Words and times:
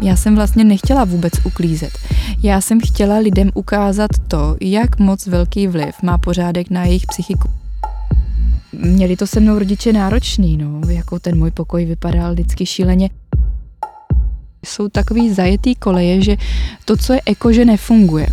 já 0.00 0.16
jsem 0.16 0.34
vlastně 0.34 0.64
nechtěla 0.64 1.04
vůbec 1.04 1.32
uklízet. 1.44 1.92
Já 2.42 2.60
jsem 2.60 2.80
chtěla 2.80 3.18
lidem 3.18 3.50
ukázat 3.54 4.10
to, 4.28 4.56
jak 4.60 4.98
moc 4.98 5.26
velký 5.26 5.66
vliv 5.66 6.02
má 6.02 6.18
pořádek 6.18 6.70
na 6.70 6.84
jejich 6.84 7.06
psychiku. 7.06 7.48
Měli 8.72 9.16
to 9.16 9.26
se 9.26 9.40
mnou 9.40 9.58
rodiče 9.58 9.92
náročný, 9.92 10.56
no, 10.56 10.80
jako 10.88 11.18
ten 11.18 11.38
můj 11.38 11.50
pokoj 11.50 11.84
vypadal 11.84 12.32
vždycky 12.32 12.66
šíleně. 12.66 13.10
Jsou 14.66 14.88
takový 14.88 15.34
zajetý 15.34 15.74
koleje, 15.74 16.22
že 16.22 16.36
to, 16.84 16.96
co 16.96 17.12
je 17.12 17.20
eko, 17.26 17.52
že 17.52 17.64
nefunguje. 17.64 18.26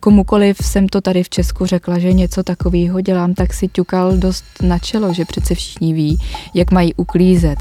Komukoliv 0.00 0.56
jsem 0.62 0.88
to 0.88 1.00
tady 1.00 1.22
v 1.22 1.28
Česku 1.28 1.66
řekla, 1.66 1.98
že 1.98 2.12
něco 2.12 2.42
takového 2.42 3.00
dělám, 3.00 3.34
tak 3.34 3.54
si 3.54 3.68
ťukal 3.68 4.16
dost 4.16 4.44
na 4.62 4.78
čelo, 4.78 5.14
že 5.14 5.24
přece 5.24 5.54
všichni 5.54 5.94
ví, 5.94 6.18
jak 6.54 6.70
mají 6.70 6.94
uklízet. 6.94 7.58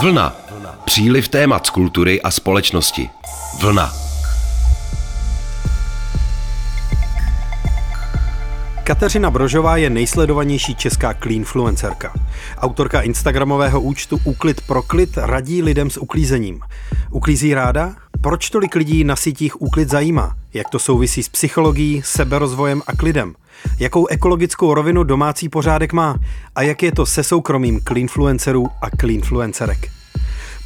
Vlna. 0.00 0.36
Příliv 0.84 1.28
témat 1.28 1.66
z 1.66 1.70
kultury 1.70 2.22
a 2.22 2.30
společnosti. 2.30 3.10
Vlna. 3.60 3.92
Kateřina 8.84 9.30
Brožová 9.30 9.76
je 9.76 9.90
nejsledovanější 9.90 10.74
česká 10.74 11.14
cleanfluencerka. 11.14 12.12
Autorka 12.58 13.00
instagramového 13.00 13.80
účtu 13.80 14.20
Uklid 14.24 14.60
pro 14.60 14.82
klid 14.82 15.16
radí 15.16 15.62
lidem 15.62 15.90
s 15.90 15.96
uklízením. 15.96 16.60
Uklízí 17.10 17.54
ráda? 17.54 17.94
Proč 18.20 18.50
tolik 18.50 18.74
lidí 18.74 19.04
na 19.04 19.16
sítích 19.16 19.62
úklid 19.62 19.90
zajímá? 19.90 20.36
Jak 20.54 20.68
to 20.68 20.78
souvisí 20.78 21.22
s 21.22 21.28
psychologií, 21.28 22.02
seberozvojem 22.04 22.82
a 22.86 22.92
klidem? 22.96 23.34
Jakou 23.78 24.06
ekologickou 24.06 24.74
rovinu 24.74 25.04
domácí 25.04 25.48
pořádek 25.48 25.92
má? 25.92 26.16
A 26.54 26.62
jak 26.62 26.82
je 26.82 26.92
to 26.92 27.06
se 27.06 27.22
soukromím 27.22 27.80
cleanfluencerů 27.88 28.68
a 28.82 28.90
cleanfluencerek? 29.00 29.88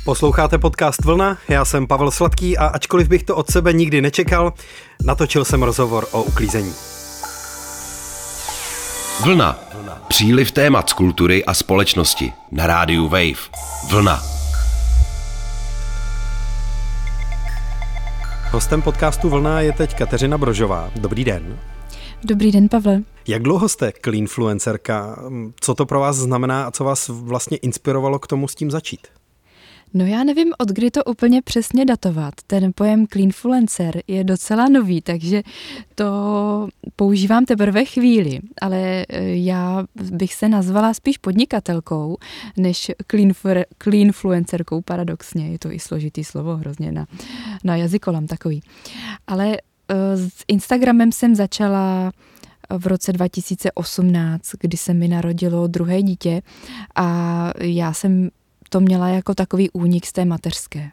Posloucháte 0.04 0.58
podcast 0.58 1.04
Vlna, 1.04 1.38
já 1.48 1.64
jsem 1.64 1.86
Pavel 1.86 2.10
Sladký 2.10 2.58
a 2.58 2.66
ačkoliv 2.66 3.08
bych 3.08 3.22
to 3.22 3.36
od 3.36 3.50
sebe 3.50 3.72
nikdy 3.72 4.02
nečekal, 4.02 4.52
natočil 5.04 5.44
jsem 5.44 5.62
rozhovor 5.62 6.06
o 6.10 6.22
uklízení. 6.22 6.72
Vlna. 9.24 9.58
Příliv 10.08 10.52
témat 10.52 10.90
z 10.90 10.92
kultury 10.92 11.44
a 11.44 11.54
společnosti 11.54 12.32
na 12.50 12.66
rádiu 12.66 13.08
Wave. 13.08 13.48
Vlna. 13.90 14.22
Hostem 18.50 18.82
podcastu 18.82 19.28
Vlna 19.28 19.60
je 19.60 19.72
teď 19.72 19.94
Kateřina 19.94 20.38
Brožová. 20.38 20.90
Dobrý 20.96 21.24
den. 21.24 21.58
Dobrý 22.24 22.52
den, 22.52 22.68
Pavle. 22.68 23.02
Jak 23.28 23.42
dlouho 23.42 23.68
jste 23.68 23.92
cleanfluencerka? 24.04 25.22
Co 25.60 25.74
to 25.74 25.86
pro 25.86 26.00
vás 26.00 26.16
znamená 26.16 26.64
a 26.64 26.70
co 26.70 26.84
vás 26.84 27.08
vlastně 27.08 27.56
inspirovalo 27.56 28.18
k 28.18 28.26
tomu 28.26 28.48
s 28.48 28.54
tím 28.54 28.70
začít? 28.70 29.00
No 29.94 30.06
já 30.06 30.24
nevím, 30.24 30.52
od 30.58 30.68
kdy 30.68 30.90
to 30.90 31.04
úplně 31.04 31.42
přesně 31.42 31.84
datovat. 31.84 32.34
Ten 32.46 32.72
pojem 32.74 33.06
cleanfluencer 33.06 34.02
je 34.06 34.24
docela 34.24 34.68
nový, 34.68 35.00
takže 35.02 35.42
to 35.94 36.06
používám 36.96 37.44
teprve 37.44 37.84
chvíli, 37.84 38.40
ale 38.62 39.06
e, 39.08 39.36
já 39.36 39.84
bych 40.12 40.34
se 40.34 40.48
nazvala 40.48 40.94
spíš 40.94 41.18
podnikatelkou, 41.18 42.16
než 42.56 42.90
cleanfluencerkou, 43.78 44.82
paradoxně. 44.82 45.50
Je 45.52 45.58
to 45.58 45.72
i 45.72 45.78
složitý 45.78 46.24
slovo 46.24 46.56
hrozně 46.56 46.92
na, 46.92 47.06
na 47.64 47.76
jazykolam 47.76 48.26
takový. 48.26 48.62
Ale 49.26 49.56
s 50.14 50.44
Instagramem 50.48 51.12
jsem 51.12 51.34
začala 51.34 52.12
v 52.78 52.86
roce 52.86 53.12
2018, 53.12 54.42
kdy 54.60 54.76
se 54.76 54.94
mi 54.94 55.08
narodilo 55.08 55.66
druhé 55.66 56.02
dítě 56.02 56.42
a 56.94 57.50
já 57.60 57.92
jsem 57.92 58.28
to 58.68 58.80
měla 58.80 59.08
jako 59.08 59.34
takový 59.34 59.70
únik 59.70 60.06
z 60.06 60.12
té 60.12 60.24
mateřské. 60.24 60.90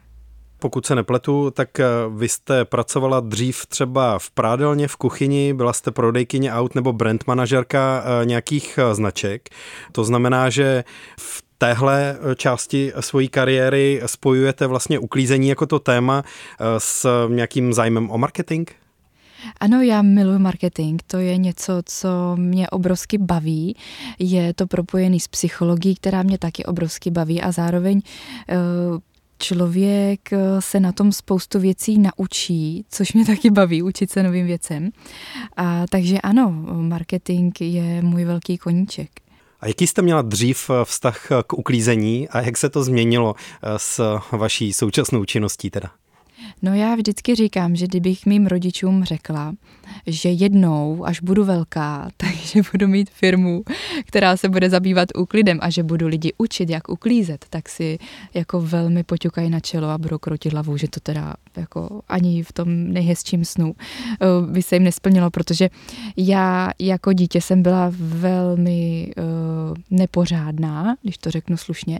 Pokud 0.58 0.86
se 0.86 0.94
nepletu, 0.94 1.50
tak 1.50 1.80
eh, 1.80 1.84
vy 2.16 2.28
jste 2.28 2.64
pracovala 2.64 3.20
dřív 3.20 3.66
třeba 3.66 4.18
v 4.18 4.30
prádelně, 4.30 4.88
v 4.88 4.96
kuchyni, 4.96 5.54
byla 5.54 5.72
jste 5.72 5.90
prodejkyně 5.90 6.52
aut 6.52 6.74
nebo 6.74 6.92
brand 6.92 7.26
manažerka 7.26 8.04
eh, 8.04 8.26
nějakých 8.26 8.78
eh, 8.78 8.94
značek. 8.94 9.48
To 9.92 10.04
znamená, 10.04 10.50
že 10.50 10.84
v 11.20 11.42
téhle 11.58 12.18
části 12.36 12.92
svojí 13.00 13.28
kariéry 13.28 14.02
spojujete 14.06 14.66
vlastně 14.66 14.98
uklízení 14.98 15.48
jako 15.48 15.66
to 15.66 15.78
téma 15.78 16.24
s 16.78 17.26
nějakým 17.28 17.72
zájmem 17.72 18.10
o 18.10 18.18
marketing? 18.18 18.68
Ano, 19.60 19.82
já 19.82 20.02
miluji 20.02 20.38
marketing, 20.38 21.00
to 21.06 21.18
je 21.18 21.36
něco, 21.36 21.72
co 21.84 22.36
mě 22.36 22.70
obrovsky 22.70 23.18
baví. 23.18 23.76
Je 24.18 24.54
to 24.54 24.66
propojený 24.66 25.20
s 25.20 25.28
psychologií, 25.28 25.94
která 25.94 26.22
mě 26.22 26.38
taky 26.38 26.64
obrovsky 26.64 27.10
baví 27.10 27.42
a 27.42 27.52
zároveň 27.52 28.00
eh, 28.48 28.54
člověk 29.38 30.32
eh, 30.32 30.38
se 30.60 30.80
na 30.80 30.92
tom 30.92 31.12
spoustu 31.12 31.60
věcí 31.60 31.98
naučí, 31.98 32.84
což 32.90 33.12
mě 33.12 33.26
taky 33.26 33.50
baví, 33.50 33.82
učit 33.82 34.10
se 34.10 34.22
novým 34.22 34.46
věcem. 34.46 34.90
A 35.56 35.84
takže 35.90 36.20
ano, 36.20 36.50
marketing 36.72 37.60
je 37.60 38.02
můj 38.02 38.24
velký 38.24 38.58
koníček. 38.58 39.10
A 39.60 39.68
jaký 39.68 39.86
jste 39.86 40.02
měla 40.02 40.22
dřív 40.22 40.70
eh, 40.70 40.84
vztah 40.84 41.28
k 41.46 41.52
uklízení 41.52 42.28
a 42.28 42.40
jak 42.40 42.56
se 42.56 42.68
to 42.68 42.84
změnilo 42.84 43.34
s 43.76 44.18
vaší 44.32 44.72
současnou 44.72 45.24
činností 45.24 45.70
teda? 45.70 45.90
No 46.62 46.74
já 46.74 46.94
vždycky 46.94 47.34
říkám, 47.34 47.76
že 47.76 47.86
kdybych 47.86 48.26
mým 48.26 48.46
rodičům 48.46 49.04
řekla, 49.04 49.54
že 50.06 50.28
jednou, 50.28 51.04
až 51.04 51.20
budu 51.20 51.44
velká, 51.44 52.08
takže 52.16 52.62
budu 52.72 52.88
mít 52.88 53.10
firmu, 53.10 53.62
která 54.04 54.36
se 54.36 54.48
bude 54.48 54.70
zabývat 54.70 55.08
úklidem 55.16 55.58
a 55.62 55.70
že 55.70 55.82
budu 55.82 56.06
lidi 56.06 56.32
učit, 56.38 56.70
jak 56.70 56.88
uklízet, 56.88 57.44
tak 57.50 57.68
si 57.68 57.98
jako 58.34 58.60
velmi 58.60 59.02
poťukají 59.02 59.50
na 59.50 59.60
čelo 59.60 59.88
a 59.88 59.98
budou 59.98 60.18
krotit 60.18 60.52
hlavou, 60.52 60.76
že 60.76 60.88
to 60.88 61.00
teda 61.00 61.34
jako 61.56 62.00
ani 62.08 62.42
v 62.42 62.52
tom 62.52 62.92
nejhezčím 62.92 63.44
snu 63.44 63.74
eh, 63.78 64.52
by 64.52 64.62
se 64.62 64.76
jim 64.76 64.84
nesplnilo, 64.84 65.30
protože 65.30 65.70
já 66.16 66.70
jako 66.78 67.12
dítě 67.12 67.40
jsem 67.40 67.62
byla 67.62 67.92
velmi 67.96 69.12
uh, 69.16 69.76
nepořádná, 69.90 70.96
když 71.02 71.18
to 71.18 71.30
řeknu 71.30 71.56
slušně, 71.56 71.98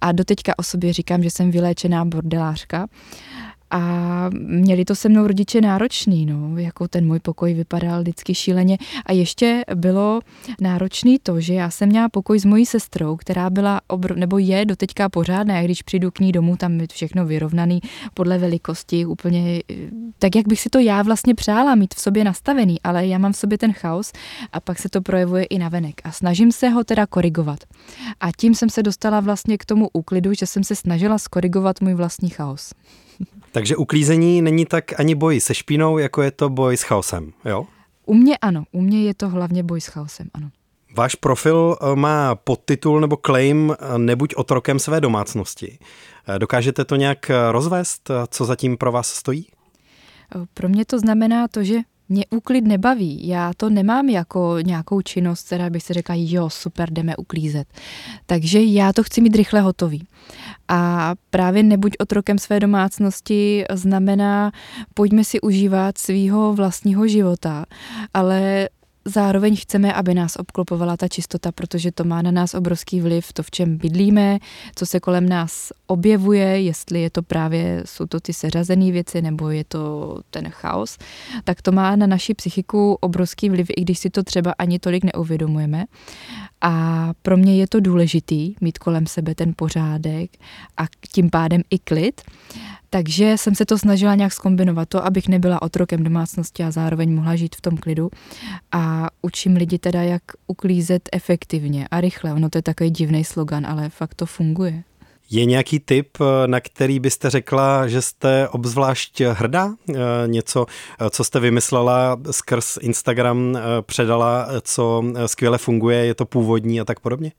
a 0.00 0.12
doteďka 0.12 0.58
o 0.58 0.62
sobě 0.62 0.92
říkám, 0.92 1.22
že 1.22 1.30
jsem 1.30 1.50
vyléčená 1.50 2.04
bordelářka 2.04 2.86
a 3.70 4.30
měli 4.32 4.84
to 4.84 4.94
se 4.94 5.08
mnou 5.08 5.26
rodiče 5.26 5.60
náročný, 5.60 6.26
no, 6.26 6.58
jako 6.58 6.88
ten 6.88 7.06
můj 7.06 7.20
pokoj 7.20 7.54
vypadal 7.54 8.00
vždycky 8.00 8.34
šíleně. 8.34 8.78
A 9.06 9.12
ještě 9.12 9.64
bylo 9.74 10.20
náročný 10.60 11.18
to, 11.22 11.40
že 11.40 11.54
já 11.54 11.70
jsem 11.70 11.88
měla 11.88 12.08
pokoj 12.08 12.40
s 12.40 12.44
mojí 12.44 12.66
sestrou, 12.66 13.16
která 13.16 13.50
byla, 13.50 13.80
obr- 13.88 14.16
nebo 14.16 14.38
je 14.38 14.64
doteďka 14.64 15.08
pořádná, 15.08 15.58
a 15.58 15.62
když 15.62 15.82
přijdu 15.82 16.10
k 16.10 16.20
ní 16.20 16.32
domů, 16.32 16.56
tam 16.56 16.80
je 16.80 16.86
všechno 16.92 17.26
vyrovnaný 17.26 17.80
podle 18.14 18.38
velikosti, 18.38 19.06
úplně 19.06 19.62
tak, 20.18 20.36
jak 20.36 20.48
bych 20.48 20.60
si 20.60 20.70
to 20.70 20.78
já 20.78 21.02
vlastně 21.02 21.34
přála 21.34 21.74
mít 21.74 21.94
v 21.94 22.00
sobě 22.00 22.24
nastavený, 22.24 22.80
ale 22.84 23.06
já 23.06 23.18
mám 23.18 23.32
v 23.32 23.36
sobě 23.36 23.58
ten 23.58 23.72
chaos 23.72 24.12
a 24.52 24.60
pak 24.60 24.78
se 24.78 24.88
to 24.88 25.00
projevuje 25.00 25.44
i 25.44 25.58
na 25.58 25.68
venek. 25.68 26.00
A 26.04 26.12
snažím 26.12 26.52
se 26.52 26.68
ho 26.68 26.84
teda 26.84 27.06
korigovat. 27.06 27.58
A 28.20 28.28
tím 28.36 28.54
jsem 28.54 28.70
se 28.70 28.82
dostala 28.82 29.20
vlastně 29.20 29.58
k 29.58 29.64
tomu 29.64 29.88
úklidu, 29.92 30.34
že 30.34 30.46
jsem 30.46 30.64
se 30.64 30.74
snažila 30.74 31.18
skorigovat 31.18 31.80
můj 31.80 31.94
vlastní 31.94 32.30
chaos. 32.30 32.74
Takže 33.58 33.76
uklízení 33.76 34.42
není 34.42 34.66
tak 34.66 35.00
ani 35.00 35.14
boj 35.14 35.40
se 35.40 35.54
špínou, 35.54 35.98
jako 35.98 36.22
je 36.22 36.30
to 36.30 36.48
boj 36.48 36.76
s 36.76 36.82
chaosem, 36.82 37.32
jo? 37.44 37.66
U 38.06 38.14
mě 38.14 38.36
ano, 38.36 38.64
u 38.72 38.80
mě 38.80 39.02
je 39.02 39.14
to 39.14 39.28
hlavně 39.28 39.62
boj 39.62 39.80
s 39.80 39.86
chaosem, 39.86 40.30
ano. 40.34 40.50
Váš 40.96 41.14
profil 41.14 41.76
eh, 41.80 41.96
má 41.96 42.34
podtitul 42.34 43.00
nebo 43.00 43.16
claim 43.26 43.72
eh, 43.72 43.98
Nebuď 43.98 44.34
otrokem 44.34 44.78
své 44.78 45.00
domácnosti. 45.00 45.78
Eh, 46.28 46.38
dokážete 46.38 46.84
to 46.84 46.96
nějak 46.96 47.30
rozvést, 47.50 48.10
co 48.28 48.44
zatím 48.44 48.76
pro 48.76 48.92
vás 48.92 49.08
stojí? 49.08 49.46
Pro 50.54 50.68
mě 50.68 50.84
to 50.84 50.98
znamená 50.98 51.48
to, 51.48 51.64
že 51.64 51.78
mě 52.08 52.24
úklid 52.30 52.60
nebaví. 52.60 53.28
Já 53.28 53.52
to 53.56 53.70
nemám 53.70 54.08
jako 54.08 54.56
nějakou 54.62 55.02
činnost, 55.02 55.46
která 55.46 55.70
by 55.70 55.80
se 55.80 55.94
řekla, 55.94 56.14
jo, 56.18 56.50
super, 56.50 56.92
jdeme 56.92 57.16
uklízet. 57.16 57.68
Takže 58.26 58.62
já 58.62 58.92
to 58.92 59.02
chci 59.02 59.20
mít 59.20 59.36
rychle 59.36 59.60
hotový. 59.60 60.06
A 60.68 61.14
právě 61.30 61.62
nebuď 61.62 61.92
otrokem 61.98 62.38
své 62.38 62.60
domácnosti 62.60 63.64
znamená, 63.72 64.52
pojďme 64.94 65.24
si 65.24 65.40
užívat 65.40 65.98
svýho 65.98 66.54
vlastního 66.54 67.08
života, 67.08 67.64
ale 68.14 68.68
Zároveň 69.04 69.56
chceme, 69.56 69.92
aby 69.92 70.14
nás 70.14 70.36
obklopovala 70.36 70.96
ta 70.96 71.08
čistota, 71.08 71.52
protože 71.52 71.92
to 71.92 72.04
má 72.04 72.22
na 72.22 72.30
nás 72.30 72.54
obrovský 72.54 73.00
vliv, 73.00 73.32
to, 73.32 73.42
v 73.42 73.50
čem 73.50 73.76
bydlíme, 73.76 74.38
co 74.74 74.86
se 74.86 75.00
kolem 75.00 75.28
nás 75.28 75.72
objevuje, 75.86 76.60
jestli 76.60 77.00
je 77.00 77.10
to 77.10 77.22
právě, 77.22 77.82
jsou 77.84 78.06
to 78.06 78.20
ty 78.20 78.32
seřazené 78.32 78.92
věci, 78.92 79.22
nebo 79.22 79.50
je 79.50 79.64
to 79.64 80.14
ten 80.30 80.50
chaos, 80.50 80.98
tak 81.44 81.62
to 81.62 81.72
má 81.72 81.96
na 81.96 82.06
naši 82.06 82.34
psychiku 82.34 82.98
obrovský 83.00 83.50
vliv, 83.50 83.70
i 83.76 83.80
když 83.80 83.98
si 83.98 84.10
to 84.10 84.22
třeba 84.22 84.54
ani 84.58 84.78
tolik 84.78 85.04
neuvědomujeme. 85.04 85.84
A 86.60 87.12
pro 87.22 87.36
mě 87.36 87.56
je 87.56 87.66
to 87.68 87.80
důležitý 87.80 88.54
mít 88.60 88.78
kolem 88.78 89.06
sebe 89.06 89.34
ten 89.34 89.52
pořádek 89.56 90.30
a 90.76 90.84
tím 91.12 91.30
pádem 91.30 91.62
i 91.70 91.78
klid. 91.78 92.22
Takže 92.90 93.38
jsem 93.38 93.54
se 93.54 93.66
to 93.66 93.78
snažila 93.78 94.14
nějak 94.14 94.32
skombinovat, 94.32 94.88
to, 94.88 95.04
abych 95.04 95.28
nebyla 95.28 95.62
otrokem 95.62 96.04
domácnosti 96.04 96.64
a 96.64 96.70
zároveň 96.70 97.14
mohla 97.14 97.36
žít 97.36 97.56
v 97.56 97.60
tom 97.60 97.76
klidu. 97.76 98.10
A 98.72 99.08
učím 99.22 99.56
lidi 99.56 99.78
teda, 99.78 100.02
jak 100.02 100.22
uklízet 100.46 101.08
efektivně 101.12 101.88
a 101.90 102.00
rychle. 102.00 102.32
Ono 102.32 102.50
to 102.50 102.58
je 102.58 102.62
takový 102.62 102.90
divný 102.90 103.24
slogan, 103.24 103.66
ale 103.66 103.88
fakt 103.88 104.14
to 104.14 104.26
funguje. 104.26 104.82
Je 105.30 105.44
nějaký 105.44 105.80
tip, 105.80 106.18
na 106.46 106.60
který 106.60 107.00
byste 107.00 107.30
řekla, 107.30 107.88
že 107.88 108.02
jste 108.02 108.48
obzvlášť 108.48 109.20
hrdá? 109.20 109.74
Eh, 109.90 109.94
něco, 110.26 110.66
eh, 111.00 111.10
co 111.10 111.24
jste 111.24 111.40
vymyslela 111.40 112.16
skrz 112.30 112.78
Instagram, 112.80 113.56
eh, 113.56 113.60
předala, 113.82 114.48
co 114.62 115.04
skvěle 115.26 115.58
funguje, 115.58 116.06
je 116.06 116.14
to 116.14 116.24
původní 116.24 116.80
a 116.80 116.84
tak 116.84 117.00
podobně? 117.00 117.32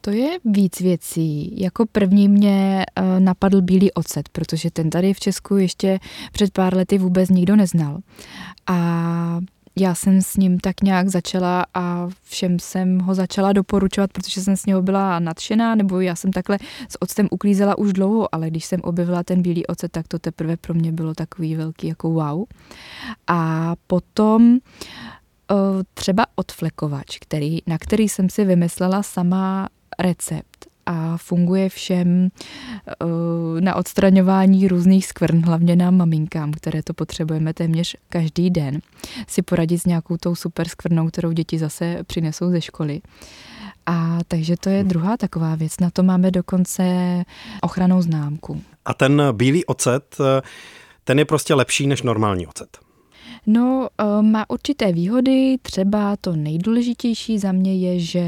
To 0.00 0.10
je 0.10 0.38
víc 0.44 0.80
věcí. 0.80 1.60
Jako 1.60 1.86
první 1.92 2.28
mě 2.28 2.84
napadl 3.18 3.62
bílý 3.62 3.92
ocet, 3.92 4.28
protože 4.28 4.70
ten 4.70 4.90
tady 4.90 5.14
v 5.14 5.20
Česku 5.20 5.56
ještě 5.56 5.98
před 6.32 6.50
pár 6.50 6.76
lety 6.76 6.98
vůbec 6.98 7.30
nikdo 7.30 7.56
neznal. 7.56 7.98
A 8.66 9.40
já 9.78 9.94
jsem 9.94 10.22
s 10.22 10.36
ním 10.36 10.58
tak 10.58 10.82
nějak 10.82 11.08
začala 11.08 11.66
a 11.74 12.08
všem 12.22 12.58
jsem 12.58 12.98
ho 12.98 13.14
začala 13.14 13.52
doporučovat, 13.52 14.12
protože 14.12 14.40
jsem 14.40 14.56
s 14.56 14.66
něho 14.66 14.82
byla 14.82 15.18
nadšená, 15.18 15.74
nebo 15.74 16.00
já 16.00 16.16
jsem 16.16 16.32
takhle 16.32 16.58
s 16.88 17.02
octem 17.02 17.28
uklízela 17.30 17.78
už 17.78 17.92
dlouho, 17.92 18.34
ale 18.34 18.50
když 18.50 18.64
jsem 18.64 18.80
objevila 18.80 19.22
ten 19.22 19.42
bílý 19.42 19.66
ocet, 19.66 19.92
tak 19.92 20.08
to 20.08 20.18
teprve 20.18 20.56
pro 20.56 20.74
mě 20.74 20.92
bylo 20.92 21.14
takový 21.14 21.56
velký 21.56 21.88
jako 21.88 22.10
wow. 22.10 22.44
A 23.26 23.72
potom 23.86 24.58
třeba 25.94 26.26
odflekovač, 26.34 27.18
který, 27.18 27.58
na 27.66 27.78
který 27.78 28.08
jsem 28.08 28.30
si 28.30 28.44
vymyslela 28.44 29.02
sama 29.02 29.68
recept 29.98 30.66
a 30.86 31.16
funguje 31.16 31.68
všem 31.68 32.28
eh, 32.28 32.94
na 33.60 33.74
odstraňování 33.74 34.68
různých 34.68 35.06
skvrn, 35.06 35.42
hlavně 35.44 35.76
nám 35.76 35.96
maminkám, 35.96 36.52
které 36.52 36.82
to 36.82 36.94
potřebujeme 36.94 37.54
téměř 37.54 37.96
každý 38.08 38.50
den, 38.50 38.80
si 39.28 39.42
poradit 39.42 39.78
s 39.78 39.86
nějakou 39.86 40.16
tou 40.16 40.34
super 40.34 40.68
skvrnou, 40.68 41.08
kterou 41.08 41.32
děti 41.32 41.58
zase 41.58 41.98
přinesou 42.06 42.50
ze 42.50 42.60
školy. 42.60 43.00
A 43.86 44.18
takže 44.28 44.56
to 44.60 44.68
je 44.68 44.84
druhá 44.84 45.16
taková 45.16 45.54
věc. 45.54 45.80
Na 45.80 45.90
to 45.90 46.02
máme 46.02 46.30
dokonce 46.30 46.84
ochranou 47.62 48.02
známku. 48.02 48.62
A 48.84 48.94
ten 48.94 49.22
bílý 49.32 49.64
ocet, 49.64 50.16
eh, 50.20 50.42
ten 51.04 51.18
je 51.18 51.24
prostě 51.24 51.54
lepší 51.54 51.86
než 51.86 52.02
normální 52.02 52.46
ocet. 52.46 52.85
No, 53.46 53.88
eh, 53.98 54.22
má 54.22 54.50
určité 54.50 54.92
výhody. 54.92 55.56
Třeba 55.62 56.16
to 56.16 56.36
nejdůležitější 56.36 57.38
za 57.38 57.52
mě 57.52 57.76
je, 57.76 58.00
že 58.00 58.26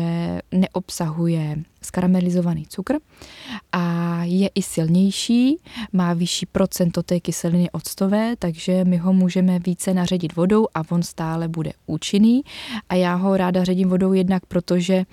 neobsahuje 0.52 1.56
skaramelizovaný 1.82 2.66
cukr 2.66 2.94
a 3.72 4.18
je 4.24 4.50
i 4.54 4.62
silnější, 4.62 5.58
má 5.92 6.12
vyšší 6.12 6.46
procento 6.46 7.02
té 7.02 7.20
kyseliny 7.20 7.70
octové, 7.70 8.36
takže 8.38 8.84
my 8.84 8.96
ho 8.96 9.12
můžeme 9.12 9.58
více 9.58 9.94
naředit 9.94 10.36
vodou 10.36 10.66
a 10.74 10.82
on 10.90 11.02
stále 11.02 11.48
bude 11.48 11.72
účinný. 11.86 12.42
A 12.88 12.94
já 12.94 13.14
ho 13.14 13.36
ráda 13.36 13.64
ředím 13.64 13.88
vodou 13.88 14.12
jednak, 14.12 14.46
protože 14.46 14.98
uh, 14.98 15.04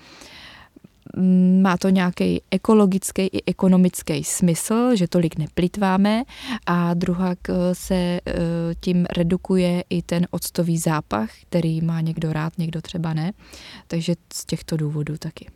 má 1.62 1.76
to 1.76 1.88
nějaký 1.88 2.42
ekologický 2.50 3.22
i 3.22 3.42
ekonomický 3.46 4.24
smysl, 4.24 4.96
že 4.96 5.08
tolik 5.08 5.38
neplitváme 5.38 6.22
a 6.66 6.94
druhá 6.94 7.34
se 7.72 7.94
e, 7.94 8.20
tím 8.80 9.06
redukuje 9.16 9.84
i 9.90 10.02
ten 10.02 10.26
octový 10.30 10.78
zápach, 10.78 11.30
který 11.48 11.80
má 11.80 12.00
někdo 12.00 12.32
rád, 12.32 12.58
někdo 12.58 12.82
třeba 12.82 13.14
ne. 13.14 13.32
Takže 13.86 14.14
z 14.32 14.46
těchto 14.46 14.76
důvodů 14.76 15.16
taky. 15.18 15.46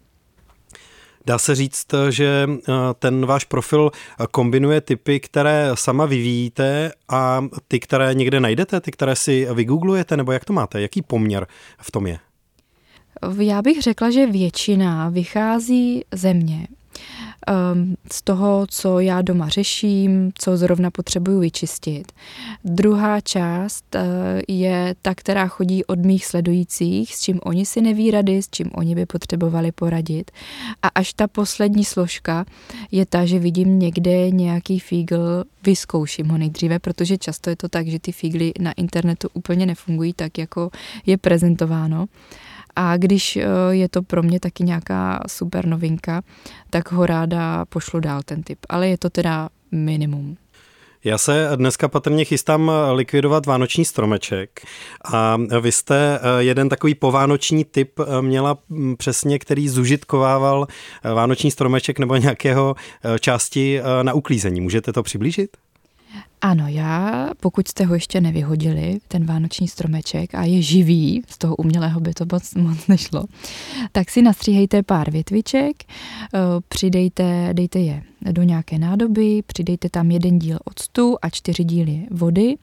Dá 1.26 1.38
se 1.38 1.55
říct, 1.55 1.87
že 2.11 2.46
e, 2.49 2.73
ten 2.99 3.26
váš 3.26 3.44
profil 3.44 3.91
kombinuje 4.31 4.81
typy, 4.81 5.20
které 5.20 5.70
sama 5.75 6.06
vyvíjíte 6.06 6.93
a 7.08 7.44
ty, 7.69 7.81
které 7.81 8.14
někde 8.14 8.41
najdete, 8.41 8.81
ty, 8.81 8.91
které 8.91 9.17
si 9.17 9.46
vygooglujete, 9.55 10.17
nebo 10.17 10.32
jak 10.32 10.44
to 10.44 10.53
máte? 10.53 10.81
Jaký 10.81 11.03
poměr 11.03 11.46
v 11.81 11.91
tom 11.91 12.06
je? 12.06 12.19
Já 13.40 13.62
bych 13.62 13.82
řekla, 13.82 14.11
že 14.11 14.26
většina 14.26 15.08
vychází 15.08 16.05
ze 16.12 16.34
mě. 16.34 16.67
Ehm, 17.46 17.94
z 18.12 18.22
toho, 18.22 18.67
co 18.69 19.00
já 19.00 19.22
doma 19.22 19.49
řeším, 19.49 20.32
co 20.34 20.56
zrovna 20.56 20.90
potřebuju 20.90 21.40
vyčistit. 21.40 22.12
Druhá 22.64 23.20
část 23.20 23.84
eh, 23.94 24.02
je 24.49 24.94
ta, 25.02 25.14
která 25.14 25.49
chodí 25.49 25.84
od 25.84 25.99
mých 25.99 26.26
sledujících, 26.26 27.17
s 27.17 27.20
čím 27.20 27.40
oni 27.43 27.67
si 27.67 27.81
neví 27.81 28.11
rady, 28.11 28.43
s 28.43 28.49
čím 28.50 28.70
oni 28.75 28.94
by 28.94 29.06
potřebovali 29.06 29.72
poradit. 29.72 30.31
A 30.82 30.88
až 30.88 31.12
ta 31.12 31.26
poslední 31.26 31.84
složka 31.84 32.44
je 32.90 33.06
ta, 33.06 33.26
že 33.26 33.38
vidím 33.38 33.78
někde 33.78 34.31
nějaký 34.31 34.78
fígl, 34.78 35.44
vyzkouším 35.64 36.28
ho 36.28 36.38
nejdříve, 36.38 36.78
protože 36.78 37.19
často 37.19 37.50
je 37.50 37.56
to 37.56 37.69
tak, 37.69 37.87
že 37.87 37.99
ty 37.99 38.12
fígly 38.12 38.52
na 38.61 38.72
internetu 38.72 39.28
úplně 39.32 39.67
nefungují 39.67 40.12
tak, 40.12 40.38
jako 40.38 40.70
je 41.06 41.17
prezentováno. 41.17 42.06
A 42.76 42.96
když 42.96 43.37
eh, 43.37 43.44
je 43.70 43.88
to 43.88 44.02
pro 44.02 44.22
mě 44.22 44.40
taky 44.40 44.64
nějaká 44.64 45.20
super 45.28 45.67
novinka, 45.67 46.22
tak 46.70 46.93
ho 46.93 47.06
ráda 47.06 47.64
pošlu 47.64 48.00
dál 48.00 48.20
ten 48.25 48.43
typ. 48.43 48.58
Ale 48.69 48.88
je 48.88 48.99
to 48.99 49.11
teda 49.11 49.49
minimum. 49.72 50.37
Já 51.05 51.19
se 51.19 51.50
dneska 51.56 51.88
patrně 51.88 52.25
chystám 52.25 52.70
likvidovat 52.93 53.46
vánoční 53.46 53.84
stromeček 53.84 54.61
a 55.05 55.37
vy 55.61 55.72
jste 55.72 56.19
eh, 56.19 56.43
jeden 56.43 56.69
takový 56.69 56.94
povánoční 56.94 57.64
typ 57.64 58.00
eh, 58.00 58.22
měla 58.22 58.58
mm, 58.69 58.96
přesně, 58.96 59.38
který 59.38 59.69
zužitkovával 59.69 60.67
vánoční 61.14 61.50
stromeček 61.50 61.99
nebo 61.99 62.17
nějakého 62.17 62.75
části 63.20 63.81
na 64.02 64.12
uklízení. 64.12 64.61
Můžete 64.61 64.93
to 64.93 65.02
přiblížit? 65.02 65.56
Ano, 66.43 66.69
já, 66.69 67.29
pokud 67.41 67.69
jste 67.69 67.85
ho 67.85 67.95
ještě 67.95 68.21
nevyhodili, 68.21 68.99
ten 69.09 69.27
vánoční 69.27 69.69
stromeček 69.69 70.35
a 70.35 70.45
je 70.45 70.62
živý, 70.62 71.23
z 71.29 71.39
toho 71.39 71.57
umělého 71.57 72.01
by 72.01 72.15
to 72.15 72.25
moc, 72.33 72.55
moc 72.55 72.87
nešlo, 72.87 73.25
tak 73.93 74.11
si 74.11 74.23
nastříhejte 74.23 74.83
pár 74.83 75.11
větviček, 75.11 75.85
eh, 75.85 76.39
přidejte, 76.69 77.49
dejte 77.53 77.79
je 77.79 78.03
do 78.21 78.43
nějaké 78.43 78.79
nádoby, 78.79 79.43
přidejte 79.47 79.89
tam 79.89 80.11
jeden 80.11 80.39
díl 80.39 80.59
octu 80.65 81.17
a 81.23 81.31
čtyři 81.31 81.65
díly 81.65 82.07
vody. 82.11 82.56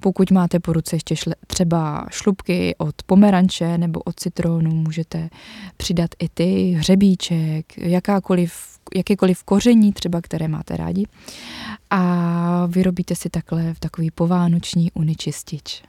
Pokud 0.00 0.30
máte 0.30 0.60
po 0.60 0.72
ruce 0.72 0.96
ještě 0.96 1.16
šle, 1.16 1.34
třeba 1.46 2.06
šlubky 2.10 2.74
od 2.78 2.94
pomeranče 3.06 3.78
nebo 3.78 4.00
od 4.00 4.20
citronu, 4.20 4.70
můžete 4.70 5.28
přidat 5.76 6.10
i 6.18 6.28
ty, 6.28 6.70
hřebíček, 6.78 7.78
jakákoliv, 7.78 8.78
jakékoliv 8.96 9.44
koření 9.44 9.92
třeba, 9.92 10.20
které 10.20 10.48
máte 10.48 10.76
rádi. 10.76 11.06
A 11.90 12.66
vyrobíte 12.66 13.14
si 13.14 13.30
takhle 13.30 13.74
v 13.74 13.80
takový 13.80 14.10
povánoční 14.10 14.92
uničistič. 14.92 15.82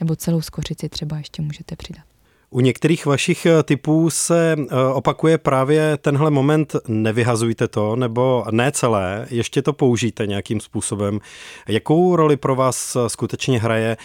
Nebo 0.00 0.16
celou 0.16 0.40
skořici 0.40 0.88
třeba 0.88 1.18
ještě 1.18 1.42
můžete 1.42 1.76
přidat. 1.76 2.15
U 2.50 2.60
některých 2.60 3.06
vašich 3.06 3.46
eh, 3.46 3.62
typů 3.62 4.10
se 4.10 4.56
eh, 4.58 4.74
opakuje 4.92 5.38
právě 5.38 5.96
tenhle 5.96 6.30
moment 6.30 6.76
nevyhazujte 6.88 7.68
to, 7.68 7.96
nebo 7.96 8.44
ne 8.50 8.72
celé, 8.72 9.26
ještě 9.30 9.62
to 9.62 9.72
použijte 9.72 10.26
nějakým 10.26 10.60
způsobem. 10.60 11.20
Jakou 11.68 12.16
roli 12.16 12.36
pro 12.36 12.54
vás 12.54 12.96
eh, 12.96 13.08
skutečně 13.08 13.60
hraje 13.60 13.96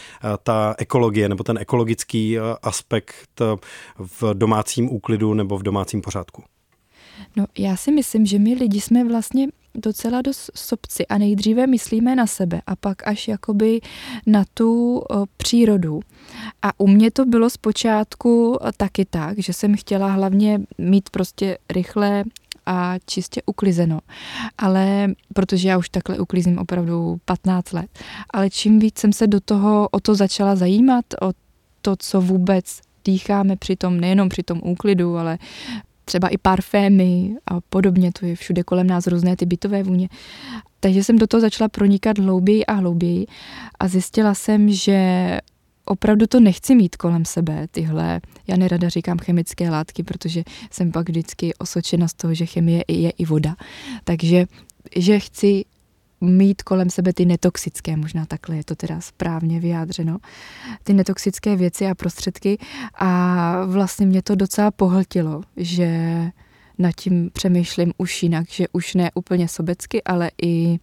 ta 0.44 0.76
ekologie 0.78 1.30
nebo 1.30 1.44
ten 1.44 1.58
ekologický 1.58 2.40
aspekt 2.62 3.42
v 3.98 4.34
domácím 4.34 4.94
úklidu 4.94 5.34
nebo 5.34 5.58
v 5.58 5.64
domácím 5.64 6.02
pořádku? 6.02 6.44
No, 7.36 7.46
já 7.58 7.78
si 7.78 7.92
myslím, 7.92 8.26
že 8.26 8.40
my 8.40 8.54
lidi 8.54 8.82
jsme 8.82 9.08
vlastně 9.08 9.48
docela 9.76 10.22
dost 10.22 10.52
sobci 10.56 11.08
a 11.08 11.18
nejdříve 11.18 11.68
myslíme 11.68 12.16
na 12.16 12.28
sebe 12.28 12.62
a 12.68 12.76
pak 12.76 13.08
až 13.08 13.28
jakoby 13.28 13.82
na 14.26 14.44
tu 14.54 15.02
přírodu. 15.38 16.00
A 16.62 16.72
u 16.78 16.88
mě 16.88 17.12
to 17.12 17.26
bylo 17.26 17.50
zpočátku 17.50 18.58
taky 18.78 19.06
tak, 19.06 19.40
že 19.40 19.54
jsem 19.54 19.76
chtěla 19.78 20.12
hlavně 20.12 20.60
mít 20.78 21.10
prostě 21.10 21.58
rychle 21.70 22.24
a 22.66 22.96
čistě 23.06 23.42
uklizeno. 23.46 24.00
Ale 24.58 25.08
protože 25.34 25.70
já 25.70 25.78
už 25.78 25.90
takhle 25.90 26.20
uklízím 26.20 26.58
opravdu 26.58 27.18
15 27.26 27.72
let. 27.74 28.00
Ale 28.30 28.50
čím 28.50 28.80
víc 28.80 29.00
jsem 29.00 29.14
se 29.14 29.28
do 29.28 29.40
toho 29.40 29.90
o 29.92 30.00
to 30.00 30.16
začala 30.16 30.56
zajímat, 30.56 31.06
o 31.22 31.32
to, 31.82 31.96
co 32.00 32.22
vůbec 32.22 32.82
dýcháme 33.06 33.56
při 33.56 33.76
tom, 33.76 34.00
nejenom 34.00 34.30
při 34.30 34.44
tom 34.44 34.62
úklidu, 34.64 35.18
ale 35.18 35.38
třeba 36.12 36.28
i 36.28 36.38
parfémy 36.38 37.36
a 37.48 37.62
podobně, 37.62 38.12
to 38.20 38.26
je 38.26 38.36
všude 38.36 38.64
kolem 38.64 38.88
nás 38.88 39.08
různé 39.08 39.36
ty 39.36 39.46
bytové 39.46 39.84
vůně. 39.84 40.10
Takže 40.80 41.04
jsem 41.04 41.18
do 41.18 41.28
toho 41.28 41.42
začala 41.42 41.70
pronikat 41.70 42.20
hlouběji 42.20 42.66
a 42.66 42.74
hlouběji 42.74 43.26
a 43.80 43.88
zjistila 43.88 44.34
jsem, 44.34 44.70
že 44.70 45.40
opravdu 45.86 46.28
to 46.28 46.40
nechci 46.40 46.76
mít 46.76 46.96
kolem 46.96 47.26
sebe, 47.26 47.68
tyhle, 47.72 48.22
já 48.48 48.58
nerada 48.58 48.90
říkám 48.90 49.20
chemické 49.20 49.70
látky, 49.70 50.04
protože 50.04 50.44
jsem 50.72 50.92
pak 50.92 51.10
vždycky 51.10 51.54
osočena 51.54 52.08
z 52.08 52.14
toho, 52.14 52.34
že 52.34 52.46
chemie 52.46 52.84
je 52.88 53.10
i 53.10 53.26
voda. 53.26 53.56
Takže 54.04 54.46
že 54.96 55.20
chci 55.20 55.64
mít 56.22 56.62
kolem 56.62 56.90
sebe 56.90 57.14
ty 57.14 57.26
netoxické, 57.26 57.98
možná 57.98 58.26
takhle 58.26 58.56
je 58.56 58.64
to 58.64 58.76
teda 58.76 59.02
správně 59.02 59.60
vyjádřeno, 59.60 60.18
ty 60.84 60.94
netoxické 60.94 61.56
věci 61.56 61.88
a 61.88 61.96
prostředky 61.96 62.58
a 62.96 63.66
vlastně 63.66 64.06
mě 64.06 64.22
to 64.22 64.36
docela 64.36 64.72
pohltilo, 64.72 65.42
že 65.58 65.90
nad 66.78 66.92
tím 66.92 67.30
přemýšlím 67.34 67.94
už 67.98 68.24
jinak, 68.24 68.50
že 68.50 68.66
už 68.74 68.94
ne 68.94 69.12
úplně 69.16 69.48
sobecky, 69.48 70.04
ale 70.04 70.32
i 70.44 70.80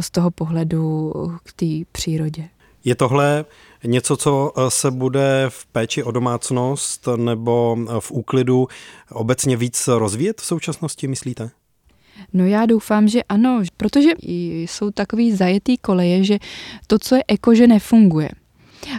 z 0.00 0.10
toho 0.10 0.30
pohledu 0.30 1.12
k 1.42 1.52
té 1.52 1.66
přírodě. 1.92 2.48
Je 2.84 2.94
tohle 2.94 3.44
něco, 3.84 4.16
co 4.16 4.52
se 4.68 4.90
bude 4.90 5.46
v 5.48 5.66
péči 5.66 6.02
o 6.02 6.10
domácnost 6.10 7.08
nebo 7.16 7.76
v 8.00 8.10
úklidu 8.10 8.68
obecně 9.10 9.56
víc 9.56 9.88
rozvíjet 9.88 10.40
v 10.40 10.46
současnosti, 10.46 11.08
myslíte? 11.08 11.50
No 12.32 12.46
já 12.46 12.66
doufám, 12.66 13.08
že 13.08 13.22
ano, 13.22 13.62
protože 13.76 14.10
jsou 14.66 14.90
takový 14.90 15.32
zajetý 15.32 15.76
koleje, 15.76 16.24
že 16.24 16.38
to, 16.86 16.98
co 16.98 17.14
je 17.14 17.24
eko, 17.28 17.54
že 17.54 17.66
nefunguje. 17.66 18.28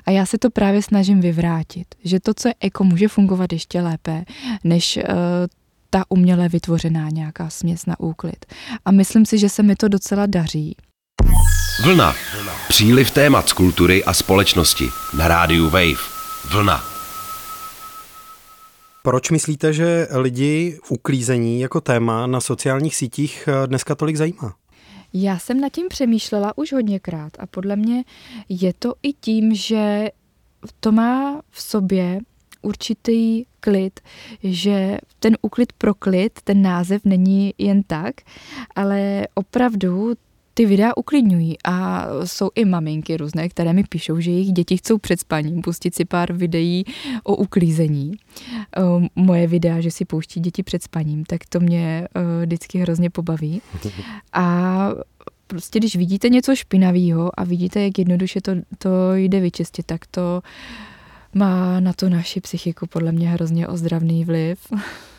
A 0.05 0.11
já 0.11 0.25
se 0.25 0.37
to 0.37 0.49
právě 0.49 0.81
snažím 0.81 1.21
vyvrátit, 1.21 1.87
že 2.03 2.19
to, 2.19 2.33
co 2.33 2.47
je 2.47 2.53
eko, 2.59 2.83
může 2.83 3.07
fungovat 3.07 3.53
ještě 3.53 3.81
lépe, 3.81 4.25
než 4.63 4.97
uh, 4.97 5.03
ta 5.89 6.03
uměle 6.09 6.49
vytvořená 6.49 7.09
nějaká 7.09 7.49
směs 7.49 7.85
na 7.85 7.99
úklid. 7.99 8.45
A 8.85 8.91
myslím 8.91 9.25
si, 9.25 9.37
že 9.37 9.49
se 9.49 9.63
mi 9.63 9.75
to 9.75 9.87
docela 9.87 10.25
daří. 10.25 10.75
Vlna. 11.83 12.15
Příliv 12.67 13.11
témat 13.11 13.49
z 13.49 13.53
kultury 13.53 14.03
a 14.03 14.13
společnosti 14.13 14.89
na 15.17 15.27
rádiu 15.27 15.69
Wave. 15.69 15.97
Vlna. 16.51 16.96
Proč 19.07 19.31
myslíte, 19.31 19.73
že 19.73 20.07
lidi 20.11 20.79
uklízení 20.89 21.59
jako 21.59 21.81
téma 21.81 22.27
na 22.27 22.41
sociálních 22.41 22.95
sítích 22.95 23.47
eh, 23.47 23.67
dneska 23.67 23.95
tolik 23.95 24.15
zajímá? 24.15 24.55
Já 25.13 25.39
jsem 25.39 25.61
nad 25.61 25.69
tím 25.69 25.87
přemýšlela 25.87 26.57
už 26.57 26.73
hodněkrát 26.73 27.31
a 27.39 27.45
podle 27.45 27.75
mě 27.75 28.03
je 28.49 28.73
to 28.73 28.93
i 29.03 29.13
tím, 29.13 29.55
že 29.55 30.09
to 30.79 30.91
má 30.91 31.41
v 31.49 31.61
sobě 31.61 32.19
určitý 32.61 33.45
klid, 33.59 33.99
že 34.43 34.97
ten 35.19 35.37
úklid 35.41 35.73
pro 35.73 35.93
klid, 35.93 36.39
ten 36.43 36.61
název 36.61 37.01
není 37.05 37.53
jen 37.57 37.83
tak, 37.83 38.15
ale 38.75 39.27
opravdu 39.33 40.13
ty 40.57 40.65
videa 40.65 40.97
uklidňují 40.97 41.57
a 41.63 42.07
jsou 42.25 42.49
i 42.55 42.65
maminky 42.65 43.17
různé, 43.17 43.49
které 43.49 43.73
mi 43.73 43.83
píšou, 43.83 44.19
že 44.19 44.31
jejich 44.31 44.51
děti 44.51 44.77
chcou 44.77 44.97
před 44.97 45.19
spaním 45.19 45.61
pustit 45.61 45.95
si 45.95 46.05
pár 46.05 46.33
videí 46.33 46.83
o 47.23 47.35
uklízení. 47.35 48.11
Ehm, 48.71 49.07
moje 49.15 49.47
videa, 49.47 49.81
že 49.81 49.91
si 49.91 50.05
pouští 50.05 50.39
děti 50.39 50.63
před 50.63 50.83
spaním, 50.83 51.25
tak 51.25 51.41
to 51.49 51.59
mě 51.59 52.07
eh, 52.15 52.45
vždycky 52.45 52.77
hrozně 52.79 53.09
pobaví. 53.09 53.61
A 54.33 54.89
prostě 55.47 55.79
když 55.79 55.95
vidíte 55.95 56.29
něco 56.29 56.55
špinavého 56.55 57.39
a 57.39 57.43
vidíte, 57.43 57.83
jak 57.83 57.99
jednoduše 57.99 58.41
to, 58.41 58.51
to 58.77 58.89
jde 59.15 59.39
vyčistit, 59.39 59.85
tak 59.85 60.05
to 60.07 60.41
má 61.33 61.79
na 61.79 61.93
to 61.93 62.09
naši 62.09 62.41
psychiku 62.41 62.87
podle 62.87 63.11
mě 63.11 63.29
hrozně 63.29 63.67
ozdravný 63.67 64.25
vliv. 64.25 64.59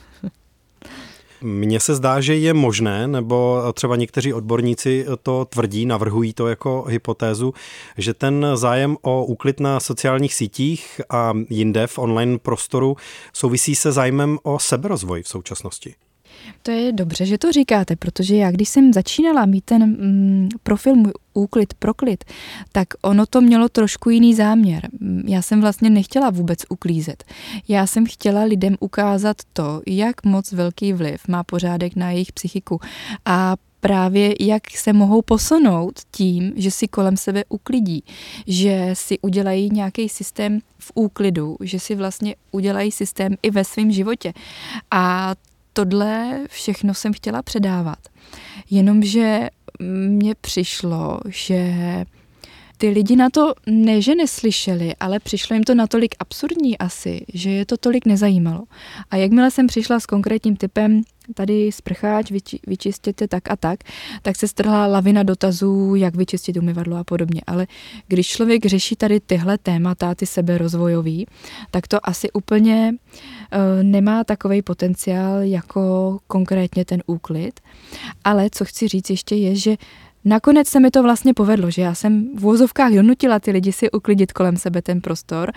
Mně 1.43 1.81
se 1.81 1.95
zdá, 1.95 2.21
že 2.21 2.37
je 2.37 2.55
možné, 2.55 3.09
nebo 3.09 3.63
třeba 3.73 3.97
někteří 3.97 4.33
odborníci 4.33 5.07
to 5.23 5.45
tvrdí, 5.45 5.87
navrhují 5.87 6.33
to 6.33 6.49
jako 6.49 6.85
hypotézu, 6.89 7.55
že 7.97 8.15
ten 8.15 8.47
zájem 8.55 8.97
o 9.03 9.25
úklid 9.25 9.61
na 9.61 9.81
sociálních 9.81 10.35
sítích 10.35 11.01
a 11.11 11.33
jinde 11.51 11.87
v 11.87 11.99
online 11.99 12.39
prostoru 12.39 12.97
souvisí 13.33 13.75
se 13.75 13.93
zájmem 13.93 14.39
o 14.43 14.59
seberozvoj 14.59 15.23
v 15.23 15.29
současnosti. 15.29 15.95
To 16.63 16.71
je 16.71 16.93
dobře, 16.93 17.27
že 17.27 17.39
to 17.39 17.53
říkáte, 17.53 17.97
protože 17.97 18.37
já, 18.37 18.51
když 18.51 18.69
jsem 18.69 18.93
začínala 18.93 19.47
mít 19.47 19.65
ten 19.65 19.83
mm, 19.85 20.49
profil 20.63 20.95
můj 20.95 21.13
úklid, 21.35 21.75
proklid, 21.75 22.25
tak 22.73 22.89
ono 23.03 23.27
to 23.27 23.41
mělo 23.41 23.69
trošku 23.69 24.11
jiný 24.11 24.35
záměr. 24.35 24.89
Já 25.27 25.43
jsem 25.43 25.61
vlastně 25.61 25.91
nechtěla 25.91 26.31
vůbec 26.31 26.59
uklízet. 26.69 27.25
Já 27.69 27.87
jsem 27.87 28.07
chtěla 28.07 28.43
lidem 28.43 28.77
ukázat 28.81 29.37
to, 29.53 29.83
jak 29.87 30.25
moc 30.25 30.53
velký 30.53 30.93
vliv 30.93 31.29
má 31.29 31.45
pořádek 31.45 31.97
na 31.97 32.11
jejich 32.11 32.33
psychiku 32.33 32.81
a 33.25 33.57
právě 33.81 34.35
jak 34.41 34.71
se 34.71 34.93
mohou 34.93 35.23
posunout 35.23 36.01
tím, 36.11 36.53
že 36.57 36.71
si 36.71 36.89
kolem 36.89 37.17
sebe 37.17 37.45
uklidí, 37.49 38.05
že 38.47 38.91
si 38.93 39.19
udělají 39.19 39.71
nějaký 39.73 40.09
systém 40.09 40.61
v 40.79 40.93
úklidu, 40.95 41.57
že 41.61 41.81
si 41.81 41.95
vlastně 41.95 42.35
udělají 42.51 42.93
systém 42.93 43.35
i 43.43 43.51
ve 43.51 43.65
svém 43.65 43.91
životě. 43.91 44.33
A 44.91 45.35
tohle 45.85 46.41
všechno 46.49 46.95
jsem 46.95 47.13
chtěla 47.13 47.43
předávat. 47.43 47.99
Jenomže 48.71 49.49
mně 50.09 50.35
přišlo, 50.41 51.21
že 51.29 51.75
ty 52.79 52.89
lidi 52.89 53.17
na 53.17 53.31
to 53.31 53.55
ne, 53.67 54.03
že 54.03 54.15
neslyšeli, 54.15 54.97
ale 55.01 55.21
přišlo 55.21 55.55
jim 55.55 55.65
to 55.65 55.75
natolik 55.75 56.15
absurdní 56.19 56.79
asi, 56.79 57.25
že 57.35 57.51
je 57.51 57.67
to 57.67 57.77
tolik 57.77 58.07
nezajímalo. 58.07 58.65
A 59.11 59.17
jakmile 59.17 59.51
jsem 59.51 59.67
přišla 59.67 60.01
s 60.01 60.07
konkrétním 60.07 60.57
typem, 60.57 61.03
tady 61.35 61.73
sprcháč, 61.73 62.31
vyči, 62.31 62.59
vyčistěte 62.67 63.29
tak 63.29 63.51
a 63.51 63.57
tak, 63.57 63.81
tak 64.23 64.37
se 64.37 64.49
strhla 64.49 64.87
lavina 64.87 65.23
dotazů, 65.23 65.95
jak 65.95 66.15
vyčistit 66.15 66.57
umyvadlo 66.57 66.97
a 66.97 67.05
podobně. 67.05 67.41
Ale 67.47 67.67
když 68.09 68.29
člověk 68.29 68.67
řeší 68.67 68.97
tady 68.97 69.21
tyhle 69.21 69.59
témata, 69.59 70.15
ty 70.15 70.27
seberozvojový, 70.27 71.27
tak 71.71 71.89
to 71.89 72.09
asi 72.09 72.31
úplně 72.33 72.95
uh, 72.95 73.83
nemá 73.83 74.25
takový 74.25 74.63
potenciál 74.63 75.43
jako 75.43 76.19
konkrétně 76.27 76.85
ten 76.85 77.03
úklid. 77.07 77.61
Ale 78.25 78.49
co 78.53 78.65
chci 78.65 78.89
říct 78.89 79.11
ještě 79.11 79.35
je, 79.35 79.55
že 79.55 79.77
Nakonec 80.29 80.69
se 80.69 80.81
mi 80.81 80.91
to 80.91 81.03
vlastně 81.03 81.35
povedlo, 81.35 81.71
že 81.71 81.83
já 81.83 81.95
jsem 81.95 82.37
v 82.37 82.41
vozovkách 82.41 82.93
donutila 82.93 83.39
ty 83.39 83.51
lidi 83.51 83.73
si 83.73 83.91
uklidit 83.91 84.33
kolem 84.33 84.57
sebe 84.57 84.83
ten 84.83 85.01
prostor 85.01 85.53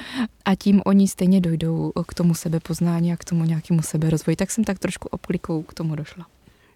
a 0.46 0.56
tím 0.56 0.82
oni 0.86 1.08
stejně 1.08 1.42
dojdou 1.42 1.92
k 2.08 2.14
tomu 2.14 2.36
sebepoznání 2.36 3.14
a 3.14 3.18
k 3.18 3.24
tomu 3.24 3.46
nějakému 3.46 3.82
seberozvoji. 3.82 4.36
Tak 4.36 4.52
jsem 4.52 4.64
tak 4.64 4.80
trošku 4.80 5.08
obklikou 5.08 5.64
k 5.64 5.74
tomu 5.74 5.96
došla. 5.96 6.26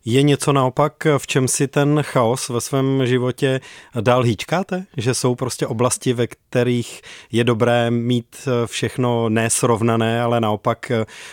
Je 0.06 0.24
něco 0.24 0.54
naopak, 0.54 0.94
v 1.18 1.28
čem 1.28 1.48
si 1.48 1.68
ten 1.68 2.00
chaos 2.04 2.50
ve 2.50 2.62
svém 2.62 3.08
životě 3.08 3.62
dál 4.02 4.24
hýčkáte? 4.24 4.86
Že 4.98 5.14
jsou 5.14 5.36
prostě 5.36 5.68
oblasti, 5.68 6.14
ve 6.14 6.28
kterých 6.28 7.02
je 7.32 7.44
dobré 7.44 7.92
mít 7.92 8.48
všechno 8.66 9.30
nesrovnané, 9.30 10.22
ale 10.22 10.42
naopak 10.42 10.92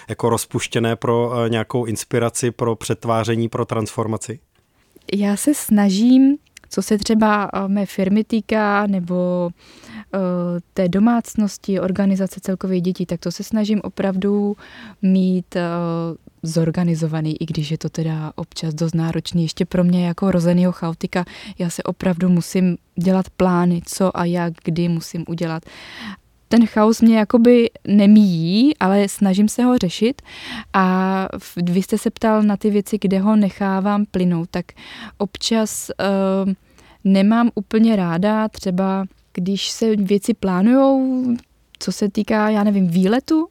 jako 0.08 0.28
rozpuštěné 0.28 0.96
pro 0.96 1.48
nějakou 1.48 1.84
inspiraci, 1.84 2.50
pro 2.50 2.76
přetváření, 2.76 3.48
pro 3.48 3.64
transformaci? 3.64 4.38
Já 5.12 5.36
se 5.36 5.54
snažím 5.54 6.36
co 6.72 6.82
se 6.82 6.98
třeba 6.98 7.50
eh, 7.52 7.68
mé 7.68 7.86
firmy 7.86 8.24
týká, 8.24 8.86
nebo 8.86 9.50
eh, 10.14 10.18
té 10.74 10.88
domácnosti, 10.88 11.80
organizace 11.80 12.40
celkově 12.40 12.80
dětí, 12.80 13.06
tak 13.06 13.20
to 13.20 13.32
se 13.32 13.44
snažím 13.44 13.80
opravdu 13.84 14.56
mít 15.02 15.56
eh, 15.56 15.62
zorganizovaný, 16.42 17.42
i 17.42 17.46
když 17.46 17.70
je 17.70 17.78
to 17.78 17.88
teda 17.88 18.32
občas 18.34 18.74
dost 18.74 18.94
náročný. 18.94 19.42
Ještě 19.42 19.64
pro 19.64 19.84
mě 19.84 20.06
jako 20.06 20.30
rozenýho 20.30 20.72
chaotika, 20.72 21.24
já 21.58 21.70
se 21.70 21.82
opravdu 21.82 22.28
musím 22.28 22.76
dělat 22.96 23.30
plány, 23.30 23.82
co 23.84 24.16
a 24.16 24.24
jak, 24.24 24.52
kdy 24.64 24.88
musím 24.88 25.24
udělat 25.28 25.62
ten 26.52 26.66
chaos 26.66 27.00
mě 27.00 27.18
jakoby 27.18 27.70
nemíjí, 27.88 28.76
ale 28.76 29.08
snažím 29.08 29.48
se 29.48 29.62
ho 29.62 29.78
řešit. 29.78 30.22
A 30.72 31.28
vy 31.56 31.82
jste 31.82 31.98
se 31.98 32.10
ptal 32.10 32.42
na 32.42 32.56
ty 32.56 32.70
věci, 32.70 32.98
kde 33.00 33.18
ho 33.18 33.36
nechávám 33.36 34.04
plynout, 34.06 34.50
tak 34.50 34.66
občas 35.18 35.90
uh, 36.44 36.52
nemám 37.04 37.50
úplně 37.54 37.96
ráda 37.96 38.48
třeba 38.48 39.04
když 39.34 39.70
se 39.70 39.96
věci 39.96 40.34
plánujou, 40.34 41.26
co 41.82 41.92
se 41.92 42.08
týká, 42.08 42.48
já 42.48 42.64
nevím, 42.64 42.88
výletu, 42.88 43.48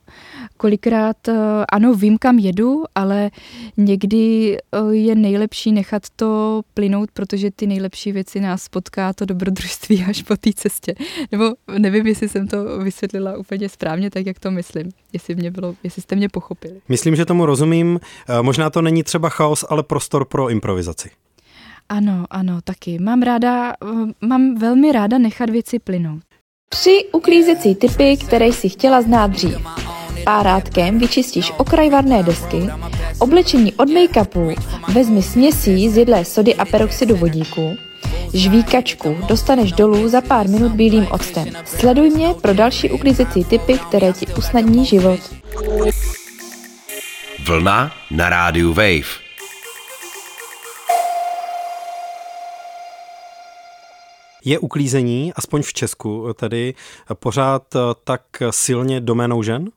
kolikrát 0.58 1.28
eh, 1.28 1.36
ano, 1.72 1.94
vím, 1.94 2.18
kam 2.18 2.40
jedu, 2.40 2.84
ale 2.96 3.32
někdy 3.78 4.58
eh, 4.58 4.96
je 4.96 5.16
nejlepší 5.16 5.72
nechat 5.72 6.04
to 6.16 6.62
plynout, 6.74 7.12
protože 7.12 7.52
ty 7.52 7.68
nejlepší 7.68 8.12
věci 8.12 8.40
nás 8.40 8.70
potká 8.70 9.14
to 9.14 9.26
dobrodružství 9.26 10.06
až 10.10 10.22
po 10.22 10.38
té 10.38 10.50
cestě. 10.56 10.96
Nebo 11.32 11.54
nevím, 11.78 12.08
jestli 12.08 12.30
jsem 12.30 12.48
to 12.48 12.80
vysvětlila 12.80 13.38
úplně 13.38 13.70
správně, 13.70 14.10
tak 14.10 14.26
jak 14.26 14.40
to 14.40 14.52
myslím. 14.52 14.90
Jestli, 15.14 15.36
mě 15.36 15.52
bylo, 15.52 15.76
jestli 15.84 16.02
jste 16.02 16.16
mě 16.16 16.30
pochopili. 16.30 16.82
Myslím, 16.90 17.16
že 17.16 17.26
tomu 17.26 17.46
rozumím. 17.46 18.00
Eh, 18.30 18.42
možná 18.42 18.70
to 18.70 18.82
není 18.82 19.04
třeba 19.04 19.30
chaos, 19.30 19.66
ale 19.70 19.84
prostor 19.84 20.26
pro 20.26 20.50
improvizaci. 20.50 21.10
Ano, 21.90 22.26
ano, 22.30 22.62
taky. 22.64 23.00
Mám 23.00 23.22
ráda, 23.22 23.74
mám 24.22 24.56
velmi 24.56 24.92
ráda 24.92 25.18
nechat 25.18 25.50
věci 25.50 25.80
plynout. 25.80 26.31
Tři 26.74 27.06
uklízecí 27.12 27.76
typy, 27.76 28.18
které 28.18 28.52
si 28.52 28.70
chtěla 28.70 29.02
znát 29.02 29.32
dřív. 29.32 29.58
Párátkem 30.24 31.00
vyčistíš 31.00 31.52
okraj 31.58 31.90
varné 31.90 32.24
desky, 32.24 32.70
oblečení 33.20 33.74
od 33.74 33.90
make-upu 33.90 34.56
vezmi 34.94 35.22
směsí 35.24 35.90
z 35.90 35.98
jedlé 35.98 36.26
sody 36.26 36.56
a 36.56 36.66
peroxidu 36.66 37.16
vodíku, 37.16 37.78
žvíkačku 38.34 39.18
dostaneš 39.28 39.72
dolů 39.72 40.08
za 40.08 40.22
pár 40.22 40.48
minut 40.48 40.72
bílým 40.72 41.08
octem. 41.12 41.46
Sleduj 41.66 42.10
mě 42.10 42.34
pro 42.42 42.54
další 42.54 42.90
uklízecí 42.90 43.44
typy, 43.44 43.80
které 43.88 44.14
ti 44.14 44.28
usnadní 44.38 44.86
život. 44.86 45.20
Vlna 47.48 47.92
na 48.12 48.30
rádiu 48.30 48.74
Wave. 48.74 49.21
Je 54.46 54.60
uklízení, 54.60 55.34
aspoň 55.34 55.62
v 55.62 55.74
Česku, 55.74 56.28
tedy 56.34 56.74
pořád 57.14 57.64
tak 58.04 58.22
silně 58.50 59.02
doménou 59.02 59.44
žen? 59.44 59.70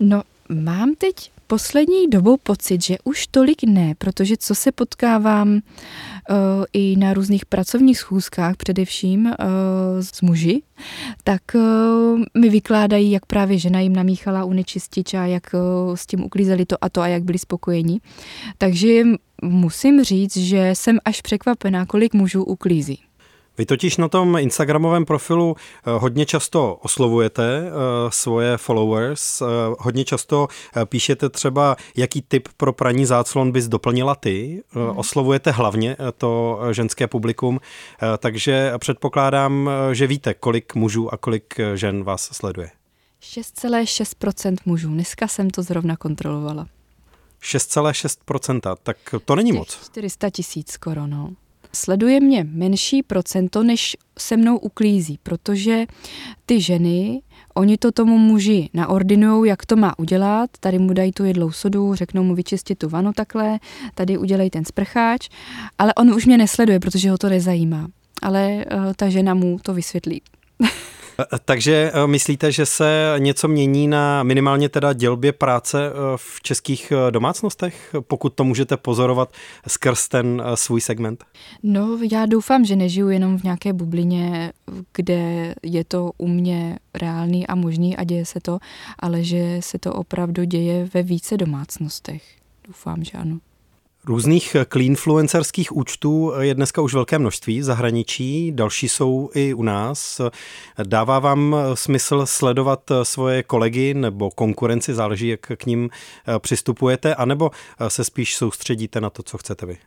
No, 0.00 0.22
mám 0.48 0.94
teď 0.94 1.30
poslední 1.46 2.08
dobou 2.10 2.36
pocit, 2.36 2.84
že 2.84 2.96
už 3.04 3.26
tolik 3.26 3.62
ne, 3.62 3.94
protože 3.98 4.36
co 4.36 4.54
se 4.54 4.72
potkávám 4.72 5.48
uh, 5.48 5.60
i 6.72 6.96
na 6.96 7.14
různých 7.14 7.46
pracovních 7.46 7.98
schůzkách, 7.98 8.56
především 8.56 9.26
uh, 9.26 9.32
s 10.00 10.22
muži, 10.22 10.62
tak 11.24 11.42
uh, 11.54 11.60
mi 12.34 12.48
vykládají, 12.48 13.10
jak 13.10 13.26
právě 13.26 13.58
žena 13.58 13.80
jim 13.80 13.96
namíchala 13.96 14.44
u 14.44 14.52
nečističa, 14.52 15.26
jak 15.26 15.54
uh, 15.54 15.94
s 15.96 16.06
tím 16.06 16.24
uklízeli 16.24 16.66
to 16.66 16.76
a 16.84 16.88
to 16.88 17.00
a 17.00 17.08
jak 17.08 17.22
byli 17.22 17.38
spokojení. 17.38 18.00
Takže 18.58 19.04
musím 19.42 20.04
říct, 20.04 20.36
že 20.36 20.70
jsem 20.74 20.98
až 21.04 21.20
překvapená, 21.20 21.86
kolik 21.86 22.14
mužů 22.14 22.44
uklízí. 22.44 22.98
Vy 23.58 23.66
totiž 23.66 23.96
na 23.96 24.08
tom 24.08 24.36
Instagramovém 24.36 25.04
profilu 25.04 25.56
eh, 25.56 25.90
hodně 25.98 26.26
často 26.26 26.74
oslovujete 26.74 27.62
eh, 27.66 27.70
svoje 28.08 28.56
followers, 28.56 29.42
eh, 29.42 29.44
hodně 29.78 30.04
často 30.04 30.48
píšete 30.84 31.28
třeba, 31.28 31.76
jaký 31.96 32.22
typ 32.22 32.48
pro 32.56 32.72
praní 32.72 33.06
záclon 33.06 33.52
bys 33.52 33.68
doplnila 33.68 34.14
ty. 34.14 34.62
Hmm. 34.70 34.98
Oslovujete 34.98 35.50
hlavně 35.50 35.96
to 36.16 36.60
ženské 36.70 37.06
publikum, 37.06 37.60
takže 38.18 38.72
předpokládám, 38.78 39.70
že 39.92 40.06
víte, 40.06 40.34
kolik 40.34 40.74
mužů 40.74 41.14
a 41.14 41.16
kolik 41.16 41.54
žen 41.74 42.04
vás 42.04 42.22
sleduje. 42.32 42.70
6,6% 43.22 44.56
mužů. 44.64 44.88
Dneska 44.88 45.28
jsem 45.28 45.50
to 45.50 45.62
zrovna 45.62 45.96
kontrolovala. 45.96 46.66
6,6%, 47.42 48.76
tak 48.82 48.96
to 49.24 49.36
není 49.36 49.52
moc. 49.52 49.78
400 49.84 50.30
tisíc 50.30 50.70
skoro, 50.72 51.06
no 51.06 51.30
sleduje 51.72 52.20
mě 52.20 52.46
menší 52.50 53.02
procento, 53.02 53.62
než 53.62 53.96
se 54.18 54.36
mnou 54.36 54.58
uklízí, 54.58 55.18
protože 55.22 55.86
ty 56.46 56.60
ženy, 56.60 57.22
oni 57.54 57.76
to 57.76 57.92
tomu 57.92 58.18
muži 58.18 58.68
naordinujou, 58.74 59.44
jak 59.44 59.66
to 59.66 59.76
má 59.76 59.98
udělat, 59.98 60.50
tady 60.60 60.78
mu 60.78 60.92
dají 60.92 61.12
tu 61.12 61.24
jedlou 61.24 61.52
sodu, 61.52 61.94
řeknou 61.94 62.22
mu 62.22 62.34
vyčistit 62.34 62.78
tu 62.78 62.88
vanu 62.88 63.12
takhle, 63.12 63.58
tady 63.94 64.18
udělej 64.18 64.50
ten 64.50 64.64
sprcháč, 64.64 65.28
ale 65.78 65.94
on 65.94 66.14
už 66.14 66.26
mě 66.26 66.38
nesleduje, 66.38 66.80
protože 66.80 67.10
ho 67.10 67.18
to 67.18 67.28
nezajímá. 67.28 67.88
Ale 68.22 68.64
uh, 68.72 68.92
ta 68.96 69.08
žena 69.08 69.34
mu 69.34 69.58
to 69.62 69.74
vysvětlí. 69.74 70.22
Takže 71.44 71.92
eh, 71.94 72.06
myslíte, 72.06 72.52
že 72.52 72.66
se 72.66 73.14
něco 73.18 73.48
mění 73.48 73.88
na 73.88 74.22
minimálně 74.22 74.68
teda 74.68 74.92
dělbě 74.92 75.32
práce 75.32 75.86
eh, 75.86 75.92
v 76.16 76.42
českých 76.42 76.92
eh, 76.92 77.10
domácnostech, 77.10 77.94
pokud 78.00 78.34
to 78.34 78.44
můžete 78.44 78.76
pozorovat 78.76 79.32
skrz 79.66 80.08
ten 80.08 80.42
svůj 80.54 80.80
segment? 80.80 81.24
No, 81.62 81.98
já 82.12 82.26
doufám, 82.26 82.64
že 82.64 82.76
nežiju 82.76 83.08
jenom 83.08 83.38
v 83.38 83.42
nějaké 83.42 83.72
bublině, 83.72 84.52
kde 84.94 85.54
je 85.62 85.84
to 85.84 86.12
u 86.18 86.28
mě 86.28 86.78
reálný 86.94 87.46
a 87.46 87.54
možný 87.54 87.96
a 87.96 88.04
děje 88.04 88.26
se 88.26 88.40
to, 88.40 88.58
ale 88.98 89.24
že 89.24 89.56
se 89.60 89.78
to 89.78 89.92
opravdu 89.92 90.44
děje 90.44 90.88
ve 90.94 91.02
více 91.02 91.36
domácnostech. 91.36 92.22
Doufám, 92.66 93.04
že 93.04 93.12
ano. 93.12 93.38
Různých 94.08 94.56
cleanfluencerských 94.72 95.76
účtů 95.76 96.32
je 96.40 96.54
dneska 96.54 96.82
už 96.82 96.94
velké 96.94 97.18
množství 97.18 97.62
zahraničí, 97.62 98.52
další 98.52 98.88
jsou 98.88 99.30
i 99.34 99.54
u 99.54 99.62
nás. 99.62 100.20
Dává 100.82 101.18
vám 101.18 101.56
smysl 101.74 102.26
sledovat 102.26 102.80
svoje 103.02 103.42
kolegy 103.42 103.94
nebo 103.94 104.30
konkurenci, 104.30 104.94
záleží, 104.94 105.28
jak 105.28 105.40
k 105.40 105.66
ním 105.66 105.90
přistupujete, 106.38 107.14
anebo 107.14 107.50
se 107.88 108.04
spíš 108.04 108.36
soustředíte 108.36 109.00
na 109.00 109.10
to, 109.10 109.22
co 109.22 109.38
chcete 109.38 109.66
vy? 109.66 109.78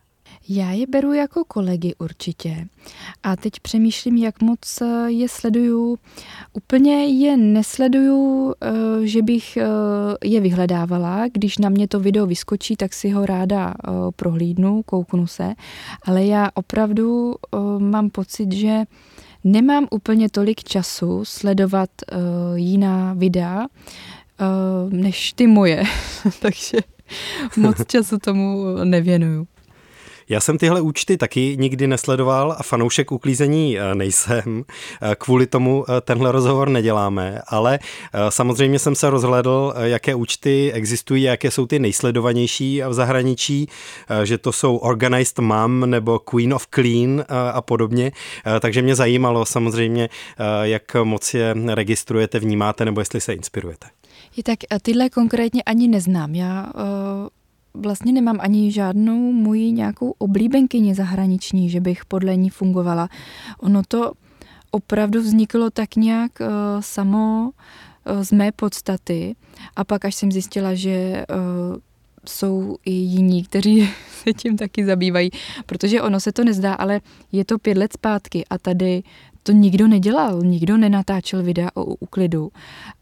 Já 0.54 0.72
je 0.72 0.88
beru 0.88 1.14
jako 1.14 1.44
kolegy 1.46 1.94
určitě. 1.98 2.68
A 3.24 3.36
teď 3.36 3.60
přemýšlím, 3.60 4.18
jak 4.18 4.42
moc 4.42 4.82
eh, 4.82 5.12
je 5.12 5.30
sleduju. 5.30 5.98
Úplně 6.54 7.06
je 7.06 7.38
nesleduju, 7.38 8.54
eh, 8.62 8.72
že 9.08 9.22
bych 9.22 9.58
eh, 9.58 9.68
je 10.24 10.42
vyhledávala. 10.42 11.28
Když 11.34 11.58
na 11.58 11.70
mě 11.70 11.88
to 11.88 12.00
video 12.00 12.26
vyskočí, 12.28 12.76
tak 12.76 12.94
si 12.94 13.10
ho 13.10 13.26
ráda 13.26 13.74
prohlídnu, 14.16 14.84
kouknu 14.84 15.28
se. 15.28 15.54
Ale 16.06 16.26
já 16.26 16.50
opravdu 16.54 17.36
mám 17.78 18.10
pocit, 18.10 18.52
že 18.52 18.84
nemám 19.44 19.88
úplně 19.92 20.30
tolik 20.30 20.64
času 20.64 21.26
sledovat 21.26 21.90
jiná 22.56 23.14
videa, 23.14 23.68
než 24.90 25.34
ty 25.34 25.48
moje. 25.48 25.84
Takže 26.42 26.78
moc 27.58 27.78
času 27.88 28.18
tomu 28.18 28.66
nevěnuju. 28.84 29.48
Já 30.30 30.40
jsem 30.40 30.58
tyhle 30.58 30.82
účty 30.82 31.18
taky 31.18 31.58
nikdy 31.60 31.88
nesledoval 31.88 32.56
a 32.58 32.64
fanoušek 32.64 33.12
uklízení 33.12 33.80
eh, 33.80 33.96
nejsem. 33.96 34.64
Eh, 35.02 35.16
kvůli 35.18 35.48
tomu 35.48 35.86
eh, 35.90 36.02
tenhle 36.02 36.32
rozhovor 36.32 36.70
neděláme, 36.70 37.42
ale 37.48 37.80
samozřejmě 38.30 38.80
jsem 38.80 38.96
se 38.96 39.10
rozhledl, 39.10 39.74
jaké 39.78 40.16
účty 40.16 40.72
existují, 40.74 41.24
jaké 41.24 41.52
jsou 41.52 41.68
ty 41.68 41.80
nejsledovanější 41.80 42.82
v 42.88 42.94
zahraničí, 42.94 43.68
že 44.24 44.38
to 44.38 44.52
jsou 44.52 44.78
Organized 44.78 45.40
Mom 45.40 45.90
nebo 45.90 46.20
Queen 46.20 46.54
of 46.54 46.68
Clean 46.76 47.26
a 47.54 47.62
podobně. 47.62 48.12
Takže 48.60 48.82
mě 48.82 48.96
zajímalo 48.96 49.46
samozřejmě, 49.46 50.10
jak 50.62 50.96
moc 51.04 51.34
je 51.34 51.56
registrujete, 51.68 52.40
vnímáte 52.40 52.86
nebo 52.86 53.02
jestli 53.02 53.22
se 53.22 53.34
inspirujete. 53.34 53.88
Je 54.38 54.44
tak 54.44 54.60
tyhle 54.82 55.10
konkrétně 55.10 55.64
ani 55.64 55.88
neznám. 55.88 56.36
Já 56.36 56.72
uh 56.76 57.41
vlastně 57.74 58.12
nemám 58.12 58.38
ani 58.40 58.72
žádnou 58.72 59.32
moji 59.32 59.72
nějakou 59.72 60.14
oblíbenkyni 60.18 60.96
zahraniční, 60.96 61.70
že 61.70 61.80
bych 61.80 62.06
podle 62.06 62.36
ní 62.36 62.50
fungovala. 62.50 63.10
Ono 63.60 63.82
to 63.88 64.12
opravdu 64.72 65.22
vzniklo 65.22 65.70
tak 65.70 65.96
nějak 65.96 66.32
uh, 66.40 66.48
samo 66.80 67.52
uh, 67.52 68.24
z 68.24 68.32
mé 68.32 68.52
podstaty 68.52 69.36
a 69.76 69.84
pak 69.84 70.06
až 70.06 70.16
jsem 70.16 70.32
zjistila, 70.32 70.74
že 70.74 71.26
uh, 71.30 71.78
jsou 72.26 72.78
i 72.86 72.92
jiní, 72.92 73.44
kteří 73.44 73.90
se 74.24 74.34
tím 74.34 74.58
taky 74.58 74.86
zabývají, 74.86 75.30
protože 75.66 76.02
ono 76.02 76.20
se 76.20 76.32
to 76.32 76.44
nezdá, 76.44 76.74
ale 76.74 77.02
je 77.32 77.46
to 77.46 77.60
pět 77.60 77.78
let 77.78 77.94
zpátky 77.94 78.46
a 78.50 78.58
tady 78.58 79.04
to 79.44 79.52
nikdo 79.52 79.88
nedělal, 79.88 80.42
nikdo 80.42 80.78
nenatáčel 80.78 81.44
videa 81.44 81.70
o 81.74 81.84
úklidu. 81.84 82.52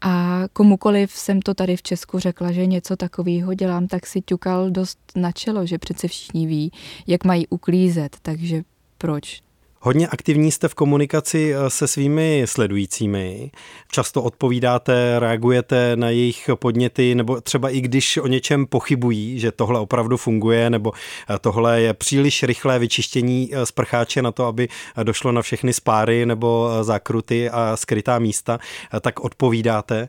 A 0.00 0.42
komukoliv 0.52 1.12
jsem 1.12 1.42
to 1.42 1.54
tady 1.54 1.76
v 1.76 1.82
Česku 1.82 2.18
řekla, 2.18 2.52
že 2.52 2.66
něco 2.66 2.96
takového 2.96 3.54
dělám, 3.54 3.86
tak 3.86 4.06
si 4.06 4.22
ťukal 4.22 4.70
dost 4.70 4.98
na 5.16 5.32
čelo, 5.32 5.66
že 5.66 5.78
přece 5.78 6.08
všichni 6.08 6.46
ví, 6.46 6.72
jak 7.06 7.24
mají 7.24 7.48
uklízet, 7.48 8.16
takže 8.22 8.62
proč? 8.98 9.42
Hodně 9.82 10.08
aktivní 10.08 10.52
jste 10.52 10.68
v 10.68 10.74
komunikaci 10.74 11.54
eh, 11.54 11.70
se 11.70 11.88
svými 11.88 12.42
sledujícími. 12.44 13.50
Často 13.90 14.22
odpovídáte, 14.22 15.18
reagujete 15.18 15.96
na 15.96 16.10
jejich 16.10 16.50
podněty, 16.54 17.14
nebo 17.14 17.40
třeba 17.40 17.70
i 17.70 17.80
když 17.80 18.16
o 18.16 18.26
něčem 18.26 18.66
pochybují, 18.66 19.38
že 19.38 19.52
tohle 19.52 19.80
opravdu 19.80 20.16
funguje, 20.16 20.70
nebo 20.70 20.92
eh, 21.30 21.38
tohle 21.40 21.80
je 21.80 21.94
příliš 21.94 22.42
rychlé 22.42 22.78
vyčištění 22.78 23.50
eh, 23.52 23.66
sprcháče 23.66 24.22
na 24.22 24.32
to, 24.32 24.44
aby 24.44 24.68
došlo 25.02 25.32
na 25.32 25.42
všechny 25.42 25.72
spáry 25.72 26.26
nebo 26.26 26.70
zákruty 26.82 27.50
a 27.50 27.76
skrytá 27.76 28.18
místa, 28.18 28.58
tak 29.00 29.20
odpovídáte. 29.20 30.08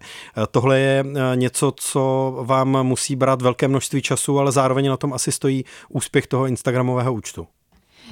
Tohle 0.52 0.80
je 0.80 1.06
něco, 1.36 1.74
co 1.76 2.34
vám 2.42 2.84
musí 2.84 3.16
brát 3.16 3.42
velké 3.42 3.68
množství 3.68 4.02
času, 4.02 4.40
ale 4.40 4.52
zároveň 4.52 4.90
na 4.90 4.98
tom 4.98 5.14
asi 5.14 5.32
stojí 5.32 5.66
úspěch 5.90 6.28
toho 6.28 6.46
Instagramového 6.46 7.14
účtu. 7.14 7.48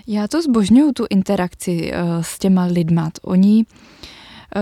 Já 0.07 0.27
to 0.27 0.41
zbožňuju, 0.41 0.91
tu 0.91 1.05
interakci 1.09 1.91
uh, 1.91 2.21
s 2.21 2.39
těma 2.39 2.65
lidma. 2.65 3.11
Oni, 3.21 3.65
uh, 4.55 4.61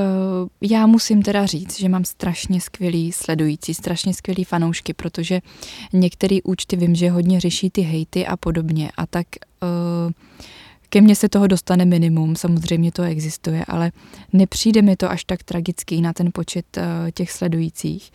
já 0.62 0.88
musím 0.88 1.22
teda 1.22 1.46
říct, 1.46 1.80
že 1.80 1.90
mám 1.90 2.06
strašně 2.06 2.62
skvělý 2.62 3.12
sledující, 3.12 3.74
strašně 3.74 4.14
skvělý 4.14 4.44
fanoušky, 4.44 4.94
protože 4.94 5.42
některé 5.94 6.38
účty 6.44 6.76
vím, 6.76 6.96
že 6.96 7.10
hodně 7.10 7.40
řeší 7.40 7.70
ty 7.70 7.82
hejty 7.82 8.28
a 8.28 8.38
podobně. 8.38 8.92
A 8.98 9.06
tak 9.06 9.28
uh, 9.62 10.12
ke 10.90 11.02
mně 11.02 11.16
se 11.16 11.30
toho 11.30 11.48
dostane 11.48 11.86
minimum, 11.86 12.36
samozřejmě 12.36 12.92
to 12.92 13.04
existuje, 13.04 13.66
ale 13.66 13.92
nepřijde 14.34 14.82
mi 14.82 14.96
to 14.96 15.12
až 15.12 15.24
tak 15.24 15.44
tragický 15.44 16.02
na 16.02 16.14
ten 16.14 16.30
počet 16.34 16.66
uh, 16.78 16.84
těch 17.12 17.32
sledujících. 17.32 18.12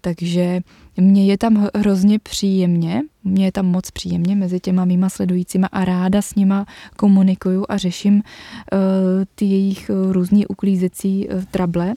Takže 0.00 0.60
mně 0.96 1.26
je 1.26 1.38
tam 1.38 1.68
hrozně 1.74 2.18
příjemně, 2.18 3.02
mně 3.24 3.44
je 3.44 3.52
tam 3.52 3.66
moc 3.66 3.90
příjemně 3.90 4.36
mezi 4.36 4.60
těma 4.60 4.84
mýma 4.84 5.08
sledujícíma 5.08 5.68
a 5.72 5.84
ráda 5.84 6.22
s 6.22 6.34
nima 6.34 6.66
komunikuju 6.96 7.64
a 7.68 7.76
řeším 7.76 8.14
uh, 8.14 8.22
ty 9.34 9.44
jejich 9.44 9.90
uh, 9.90 10.12
různý 10.12 10.46
uklízecí 10.46 11.28
uh, 11.28 11.44
trable. 11.44 11.94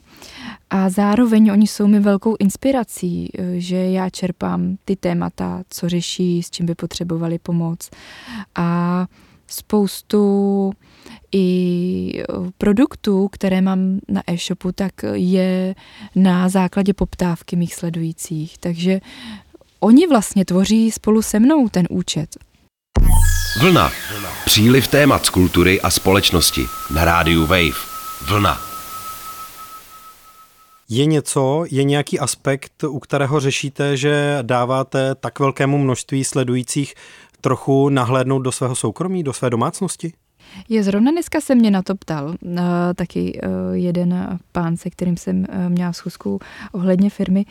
A 0.70 0.90
zároveň 0.90 1.50
oni 1.50 1.66
jsou 1.66 1.86
mi 1.86 2.00
velkou 2.00 2.36
inspirací, 2.38 3.28
uh, 3.38 3.44
že 3.56 3.76
já 3.76 4.10
čerpám 4.10 4.76
ty 4.84 4.96
témata, 4.96 5.62
co 5.70 5.88
řeší, 5.88 6.42
s 6.42 6.50
čím 6.50 6.66
by 6.66 6.74
potřebovali 6.74 7.38
pomoc. 7.38 7.90
A 8.54 9.06
spoustu 9.50 10.72
i 11.32 12.24
produktů, 12.58 13.28
které 13.28 13.60
mám 13.60 13.98
na 14.08 14.22
e-shopu, 14.26 14.72
tak 14.72 14.92
je 15.12 15.74
na 16.14 16.48
základě 16.48 16.94
poptávky 16.94 17.56
mých 17.56 17.74
sledujících. 17.74 18.58
Takže 18.58 19.00
oni 19.80 20.06
vlastně 20.06 20.44
tvoří 20.44 20.90
spolu 20.90 21.22
se 21.22 21.40
mnou 21.40 21.68
ten 21.68 21.86
účet. 21.90 22.36
Vlna. 23.60 23.90
Příliv 24.44 24.88
témat 24.88 25.26
z 25.26 25.30
kultury 25.30 25.80
a 25.80 25.90
společnosti 25.90 26.66
na 26.94 27.04
rádiu 27.04 27.46
Wave. 27.46 27.76
Vlna. 28.28 28.60
Je 30.88 31.06
něco, 31.06 31.64
je 31.70 31.84
nějaký 31.84 32.18
aspekt, 32.18 32.84
u 32.88 32.98
kterého 32.98 33.40
řešíte, 33.40 33.96
že 33.96 34.38
dáváte 34.42 35.14
tak 35.14 35.38
velkému 35.38 35.78
množství 35.78 36.24
sledujících 36.24 36.94
trochu 37.40 37.88
nahlédnout 37.88 38.42
do 38.42 38.52
svého 38.52 38.74
soukromí, 38.74 39.22
do 39.22 39.32
své 39.32 39.50
domácnosti? 39.50 40.12
Je 40.68 40.82
zrovna 40.82 41.10
dneska 41.10 41.40
se 41.40 41.54
mě 41.54 41.70
na 41.70 41.82
to 41.82 41.94
ptal 41.94 42.26
uh, 42.28 42.34
taky 42.94 43.40
uh, 43.44 43.74
jeden 43.74 44.38
pán, 44.52 44.76
se 44.76 44.90
kterým 44.90 45.16
jsem 45.16 45.38
uh, 45.38 45.68
měla 45.68 45.92
schůzku 45.92 46.40
ohledně 46.72 47.10
firmy 47.10 47.44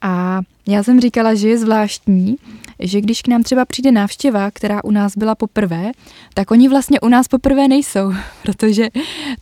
a 0.00 0.40
já 0.68 0.82
jsem 0.82 1.00
říkala, 1.00 1.34
že 1.34 1.48
je 1.48 1.58
zvláštní, 1.58 2.36
že 2.78 3.00
když 3.00 3.22
k 3.22 3.28
nám 3.28 3.42
třeba 3.42 3.64
přijde 3.64 3.92
návštěva, 3.92 4.50
která 4.50 4.84
u 4.84 4.90
nás 4.90 5.16
byla 5.16 5.34
poprvé, 5.34 5.92
tak 6.34 6.50
oni 6.50 6.68
vlastně 6.68 7.00
u 7.00 7.08
nás 7.08 7.28
poprvé 7.28 7.68
nejsou, 7.68 8.12
protože 8.42 8.88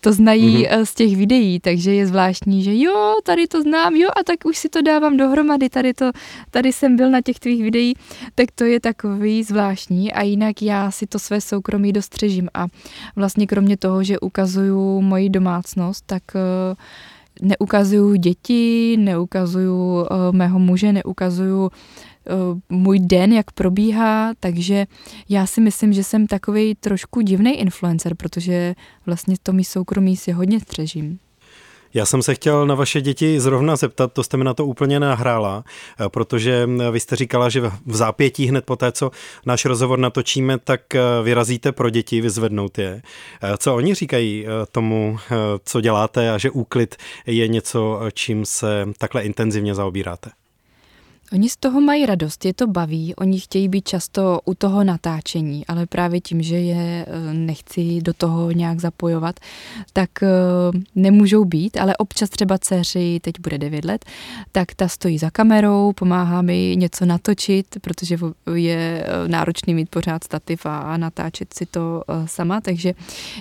to 0.00 0.12
znají 0.12 0.66
mm-hmm. 0.66 0.84
z 0.84 0.94
těch 0.94 1.16
videí, 1.16 1.60
takže 1.60 1.94
je 1.94 2.06
zvláštní, 2.06 2.62
že 2.62 2.78
jo, 2.78 3.14
tady 3.24 3.46
to 3.46 3.62
znám, 3.62 3.94
jo, 3.94 4.08
a 4.20 4.24
tak 4.24 4.44
už 4.44 4.58
si 4.58 4.68
to 4.68 4.82
dávám 4.82 5.16
dohromady, 5.16 5.68
tady, 5.68 5.94
to, 5.94 6.10
tady 6.50 6.72
jsem 6.72 6.96
byl 6.96 7.10
na 7.10 7.20
těch 7.20 7.38
tvých 7.38 7.62
videí, 7.62 7.94
tak 8.34 8.48
to 8.54 8.64
je 8.64 8.80
takový 8.80 9.42
zvláštní 9.42 10.12
a 10.12 10.22
jinak 10.22 10.62
já 10.62 10.90
si 10.90 11.06
to 11.06 11.18
své 11.18 11.40
soukromí 11.40 11.92
dostřežím 11.92 12.48
a 12.54 12.66
vlastně 13.16 13.46
kromě 13.46 13.76
toho, 13.76 14.04
že 14.04 14.20
ukazuju 14.20 15.00
moji 15.00 15.30
domácnost, 15.30 16.04
tak 16.06 16.22
uh, 16.34 17.48
neukazuju 17.48 18.14
děti, 18.14 18.96
neukazuju 18.96 19.74
uh, 19.74 20.06
mého 20.32 20.58
muže, 20.58 20.92
neukazuju 20.92 21.70
můj 22.68 22.98
den, 22.98 23.32
jak 23.32 23.52
probíhá, 23.52 24.32
takže 24.40 24.86
já 25.28 25.46
si 25.46 25.60
myslím, 25.60 25.92
že 25.92 26.04
jsem 26.04 26.26
takový 26.26 26.74
trošku 26.74 27.20
divný 27.20 27.60
influencer, 27.60 28.14
protože 28.14 28.74
vlastně 29.06 29.36
to 29.42 29.52
mi 29.52 29.64
soukromí 29.64 30.16
si 30.16 30.32
hodně 30.32 30.60
střežím. 30.60 31.18
Já 31.94 32.06
jsem 32.06 32.22
se 32.22 32.34
chtěl 32.34 32.66
na 32.66 32.74
vaše 32.74 33.00
děti 33.00 33.40
zrovna 33.40 33.76
zeptat, 33.76 34.12
to 34.12 34.22
jste 34.22 34.36
mi 34.36 34.44
na 34.44 34.54
to 34.54 34.66
úplně 34.66 35.00
nahrála, 35.00 35.64
eh, 36.00 36.08
protože 36.08 36.68
vy 36.90 37.00
jste 37.00 37.16
říkala, 37.16 37.48
že 37.48 37.60
v 37.60 37.96
zápětí 37.96 38.46
hned 38.46 38.64
po 38.64 38.76
té, 38.76 38.92
co 38.92 39.10
náš 39.46 39.64
rozhovor 39.64 39.98
natočíme, 39.98 40.58
tak 40.58 40.80
vyrazíte 41.22 41.72
pro 41.72 41.90
děti, 41.90 42.20
vyzvednout 42.20 42.78
je. 42.78 43.02
Co 43.58 43.74
oni 43.74 43.94
říkají 43.94 44.46
tomu, 44.72 45.18
co 45.64 45.80
děláte 45.80 46.30
a 46.30 46.38
že 46.38 46.50
úklid 46.50 46.96
je 47.26 47.48
něco, 47.48 48.00
čím 48.14 48.46
se 48.46 48.86
takhle 48.98 49.22
intenzivně 49.22 49.74
zaobíráte? 49.74 50.30
Oni 51.32 51.48
z 51.48 51.56
toho 51.56 51.80
mají 51.80 52.06
radost, 52.06 52.44
je 52.44 52.54
to 52.54 52.66
baví, 52.66 53.14
oni 53.14 53.40
chtějí 53.40 53.68
být 53.68 53.88
často 53.88 54.40
u 54.44 54.54
toho 54.54 54.84
natáčení, 54.84 55.66
ale 55.66 55.86
právě 55.86 56.20
tím, 56.20 56.42
že 56.42 56.56
je 56.56 57.06
eh, 57.08 57.34
nechci 57.34 58.02
do 58.02 58.12
toho 58.12 58.50
nějak 58.50 58.80
zapojovat, 58.80 59.40
tak 59.92 60.10
eh, 60.22 60.28
nemůžou 60.94 61.44
být, 61.44 61.76
ale 61.76 61.96
občas 61.96 62.30
třeba 62.30 62.58
dceři, 62.58 63.18
teď 63.22 63.34
bude 63.40 63.58
9 63.58 63.84
let, 63.84 64.04
tak 64.52 64.74
ta 64.74 64.88
stojí 64.88 65.18
za 65.18 65.30
kamerou, 65.30 65.92
pomáhá 65.92 66.42
mi 66.42 66.76
něco 66.78 67.04
natočit, 67.04 67.66
protože 67.80 68.18
je 68.54 69.04
eh, 69.06 69.28
náročný 69.28 69.74
mít 69.74 69.88
pořád 69.88 70.24
stativ 70.24 70.66
a 70.66 70.96
natáčet 70.96 71.54
si 71.54 71.66
to 71.66 72.02
sama, 72.26 72.60
takže 72.60 72.92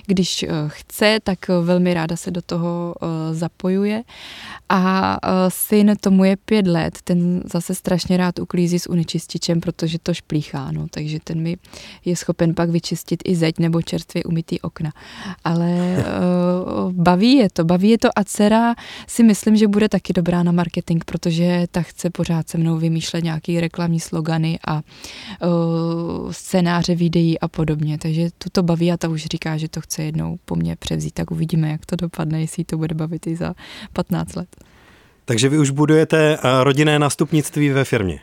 když 0.06 0.46
chce, 0.68 1.20
tak 1.24 1.40
velmi 1.48 1.94
ráda 1.94 2.16
se 2.16 2.32
do 2.32 2.42
toho 2.42 2.96
zapojuje. 3.32 4.04
A 4.70 5.18
syn 5.50 5.96
tomu 6.00 6.24
je 6.24 6.38
pět 6.38 6.68
let, 6.68 6.98
ten 7.04 7.44
zase 7.46 7.76
strašně 7.82 8.18
rád 8.18 8.40
uklízí 8.40 8.80
s 8.80 8.90
unečističem, 8.90 9.62
protože 9.62 10.00
to 10.00 10.14
šplíchá, 10.14 10.72
no, 10.72 10.88
takže 10.92 11.20
ten 11.24 11.42
mi 11.42 11.58
je 12.06 12.16
schopen 12.16 12.54
pak 12.56 12.70
vyčistit 12.70 13.20
i 13.26 13.36
zeď 13.36 13.60
nebo 13.60 13.82
čerstvě 13.82 14.24
umytý 14.24 14.62
okna. 14.62 14.92
Ale 15.44 15.98
uh, 15.98 16.92
baví 17.10 17.34
je 17.36 17.50
to, 17.50 17.64
baví 17.64 17.90
je 17.90 17.98
to 17.98 18.10
a 18.16 18.24
dcera 18.24 18.76
si 19.08 19.24
myslím, 19.24 19.56
že 19.56 19.68
bude 19.68 19.90
taky 19.90 20.14
dobrá 20.14 20.44
na 20.44 20.52
marketing, 20.52 21.04
protože 21.06 21.66
ta 21.72 21.82
chce 21.82 22.10
pořád 22.10 22.50
se 22.50 22.58
mnou 22.58 22.78
vymýšlet 22.78 23.24
nějaký 23.24 23.60
reklamní 23.60 24.00
slogany 24.00 24.60
a 24.68 24.82
uh, 24.82 26.32
scénáře 26.32 26.96
videí 26.96 27.40
a 27.40 27.48
podobně, 27.48 27.98
takže 27.98 28.30
tu 28.38 28.50
to 28.52 28.64
baví 28.64 28.92
a 28.92 28.98
ta 28.98 29.10
už 29.10 29.26
říká, 29.26 29.58
že 29.58 29.70
to 29.70 29.82
chce 29.82 30.04
jednou 30.04 30.38
po 30.46 30.56
mně 30.56 30.76
převzít, 30.76 31.14
tak 31.14 31.32
uvidíme, 31.32 31.70
jak 31.70 31.86
to 31.86 31.96
dopadne, 31.96 32.42
jestli 32.42 32.64
to 32.64 32.78
bude 32.78 32.96
bavit 32.96 33.28
i 33.28 33.36
za 33.36 33.54
15 33.94 34.36
let. 34.36 34.71
Takže 35.26 35.50
vy 35.50 35.58
už 35.58 35.70
budujete 35.70 36.38
eh, 36.38 36.64
rodinné 36.64 37.00
nástupnictví 37.00 37.70
ve 37.70 37.86
firmě. 37.86 38.20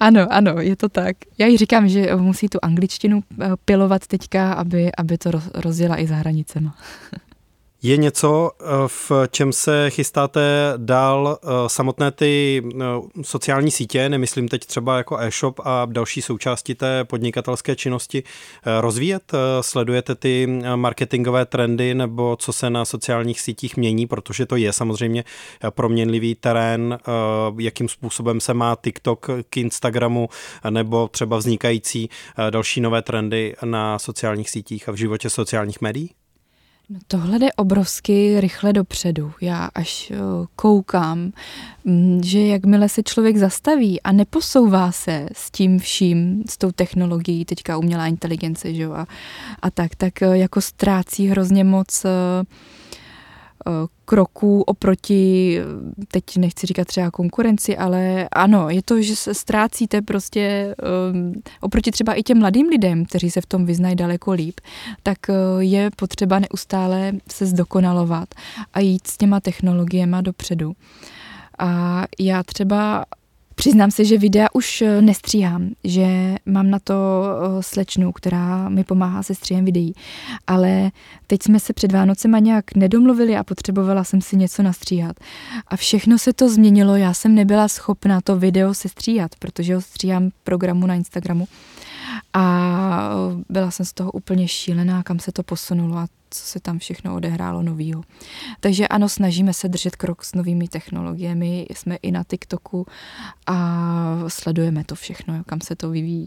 Ano, 0.00 0.26
ano, 0.30 0.54
je 0.60 0.76
to 0.76 0.88
tak. 0.88 1.16
Já 1.38 1.46
jí 1.46 1.56
říkám, 1.56 1.88
že 1.88 2.16
musí 2.16 2.48
tu 2.48 2.58
angličtinu 2.62 3.22
eh, 3.40 3.48
pilovat 3.64 4.06
teďka, 4.06 4.52
aby, 4.52 4.90
aby 4.98 5.18
to 5.18 5.30
rozjela 5.54 6.00
i 6.00 6.06
za 6.06 6.14
hranicema. 6.14 6.74
Je 7.82 7.96
něco, 7.96 8.50
eh, 8.60 8.64
v 8.86 9.12
čem 9.30 9.52
se 9.52 9.90
chystáte 9.90 10.72
dál 10.76 11.38
eh, 11.42 11.48
samotné 11.66 12.10
ty 12.10 12.62
eh, 12.64 12.84
sociální 13.22 13.70
sítě, 13.70 14.08
nemyslím 14.08 14.48
teď 14.48 14.66
třeba 14.66 14.96
jako 14.96 15.18
e-shop 15.18 15.60
a 15.64 15.86
další 15.86 16.22
součásti 16.22 16.74
té 16.74 17.04
podnikatelské 17.04 17.76
činnosti, 17.76 18.22
rozvíjet? 18.80 19.32
Sledujete 19.60 20.14
ty 20.14 20.46
marketingové 20.76 21.46
trendy 21.46 21.94
nebo 21.94 22.36
co 22.36 22.52
se 22.52 22.70
na 22.70 22.84
sociálních 22.84 23.40
sítích 23.40 23.76
mění, 23.76 24.06
protože 24.06 24.46
to 24.46 24.56
je 24.56 24.72
samozřejmě 24.72 25.24
proměnlivý 25.70 26.34
terén, 26.34 26.98
jakým 27.58 27.88
způsobem 27.88 28.40
se 28.40 28.54
má 28.54 28.76
TikTok 28.82 29.26
k 29.50 29.56
Instagramu 29.56 30.28
nebo 30.70 31.08
třeba 31.08 31.36
vznikající 31.36 32.10
další 32.50 32.80
nové 32.80 33.02
trendy 33.02 33.56
na 33.64 33.98
sociálních 33.98 34.50
sítích 34.50 34.88
a 34.88 34.92
v 34.92 34.96
životě 34.96 35.30
sociálních 35.30 35.80
médií? 35.80 36.10
No 36.90 36.98
tohle 37.06 37.38
jde 37.38 37.52
obrovsky 37.52 38.40
rychle 38.40 38.72
dopředu. 38.72 39.32
Já 39.40 39.68
až 39.74 40.12
koukám, 40.56 41.32
mm, 41.84 42.20
že 42.24 42.46
jakmile 42.46 42.88
se 42.88 43.02
člověk 43.02 43.36
zastaví 43.36 44.02
a 44.02 44.12
neposouvá 44.12 44.92
se 44.92 45.28
s 45.32 45.50
tím 45.50 45.78
vším, 45.78 46.44
s 46.48 46.58
tou 46.58 46.72
technologií, 46.72 47.44
teďka 47.44 47.76
umělá 47.76 48.06
inteligence, 48.06 48.74
že 48.74 48.82
jo, 48.82 48.92
a, 48.92 49.06
a 49.62 49.70
tak, 49.70 49.94
tak 49.94 50.22
e, 50.22 50.38
jako 50.38 50.60
ztrácí 50.60 51.26
hrozně 51.28 51.64
moc 51.64 52.04
Eh, 52.04 52.44
kroků 54.04 54.62
oproti, 54.62 55.58
teď 56.08 56.36
nechci 56.36 56.66
říkat 56.66 56.88
třeba 56.88 57.10
konkurenci, 57.10 57.76
ale 57.76 58.28
ano, 58.32 58.70
je 58.70 58.82
to, 58.82 59.02
že 59.02 59.16
se 59.16 59.34
ztrácíte 59.34 60.02
prostě 60.02 60.74
um, 61.12 61.32
oproti 61.60 61.90
třeba 61.90 62.14
i 62.14 62.22
těm 62.22 62.38
mladým 62.38 62.68
lidem, 62.68 63.04
kteří 63.04 63.30
se 63.30 63.40
v 63.40 63.46
tom 63.46 63.66
vyznají 63.66 63.96
daleko 63.96 64.32
líp, 64.32 64.60
tak 65.02 65.18
uh, 65.28 65.34
je 65.62 65.90
potřeba 65.96 66.38
neustále 66.38 67.12
se 67.30 67.46
zdokonalovat 67.46 68.28
a 68.74 68.80
jít 68.80 69.06
s 69.06 69.16
těma 69.16 69.40
technologiemi 69.40 70.16
dopředu. 70.20 70.72
A 71.58 72.04
já 72.18 72.42
třeba 72.42 73.04
Přiznám 73.60 73.90
se, 73.90 74.04
že 74.04 74.18
videa 74.18 74.46
už 74.52 74.82
eh, 74.82 75.02
nestříhám, 75.02 75.70
že 75.84 76.34
mám 76.46 76.70
na 76.70 76.78
to 76.78 76.94
eh, 76.94 77.62
slečnu, 77.62 78.12
která 78.12 78.68
mi 78.68 78.84
pomáhá 78.84 79.22
se 79.22 79.34
stříhem 79.34 79.64
videí, 79.64 79.94
ale 80.46 80.90
teď 81.26 81.42
jsme 81.42 81.60
se 81.60 81.72
před 81.72 81.92
Vánocema 81.92 82.38
nějak 82.38 82.74
nedomluvili 82.74 83.36
a 83.36 83.44
potřebovala 83.44 84.04
jsem 84.04 84.20
si 84.20 84.36
něco 84.36 84.62
nastříhat. 84.62 85.16
A 85.68 85.76
všechno 85.76 86.18
se 86.18 86.32
to 86.32 86.48
změnilo, 86.48 86.96
já 86.96 87.14
jsem 87.14 87.34
nebyla 87.34 87.68
schopna 87.68 88.20
to 88.20 88.36
video 88.36 88.74
se 88.74 88.88
stříhat, 88.88 89.30
protože 89.38 89.74
ho 89.74 89.80
stříhám 89.80 90.30
programu 90.44 90.86
na 90.86 90.94
Instagramu 90.94 91.48
a 92.32 93.10
byla 93.48 93.70
jsem 93.70 93.86
z 93.86 93.92
toho 93.92 94.12
úplně 94.12 94.48
šílená, 94.48 95.02
kam 95.02 95.18
se 95.18 95.32
to 95.32 95.42
posunulo 95.42 95.96
a 95.96 96.06
co 96.30 96.44
se 96.44 96.60
tam 96.60 96.78
všechno 96.78 97.14
odehrálo 97.14 97.62
novýho. 97.62 98.02
Takže 98.60 98.88
ano, 98.88 99.08
snažíme 99.08 99.54
se 99.54 99.68
držet 99.68 99.96
krok 99.96 100.24
s 100.24 100.34
novými 100.34 100.68
technologiemi, 100.68 101.66
jsme 101.70 101.96
i 101.96 102.10
na 102.10 102.24
TikToku 102.24 102.86
a 103.46 104.24
sledujeme 104.28 104.84
to 104.84 104.94
všechno, 104.94 105.42
kam 105.46 105.60
se 105.60 105.76
to 105.76 105.90
vyvíjí. 105.90 106.26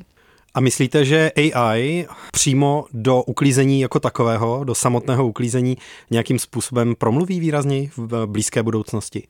A 0.54 0.60
myslíte, 0.60 1.06
že 1.06 1.32
AI 1.36 2.08
přímo 2.32 2.86
do 2.94 3.24
uklízení 3.24 3.82
jako 3.82 4.00
takového, 4.00 4.64
do 4.64 4.76
samotného 4.76 5.28
uklízení 5.28 5.78
nějakým 6.12 6.40
způsobem 6.40 6.96
promluví 6.96 7.40
výrazněji 7.40 7.92
v 7.98 8.26
blízké 8.26 8.64
budoucnosti? 8.64 9.28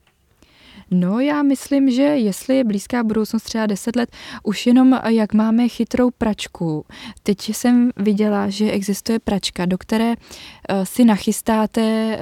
No 0.92 1.20
já 1.20 1.44
myslím, 1.44 1.92
že 1.92 2.02
jestli 2.02 2.58
je 2.58 2.64
blízká 2.64 3.04
budoucnost 3.04 3.44
třeba 3.44 3.66
10 3.66 3.96
let, 3.96 4.10
už 4.44 4.68
jenom 4.68 5.00
jak 5.08 5.34
máme 5.34 5.68
chytrou 5.68 6.12
pračku. 6.12 6.86
Teď 7.24 7.50
jsem 7.50 7.92
viděla, 7.98 8.50
že 8.50 8.72
existuje 8.72 9.20
pračka, 9.20 9.66
do 9.66 9.78
které 9.78 10.14
eh, 10.14 10.86
si 10.86 11.06
nachystáte 11.06 11.82
eh, 11.82 12.20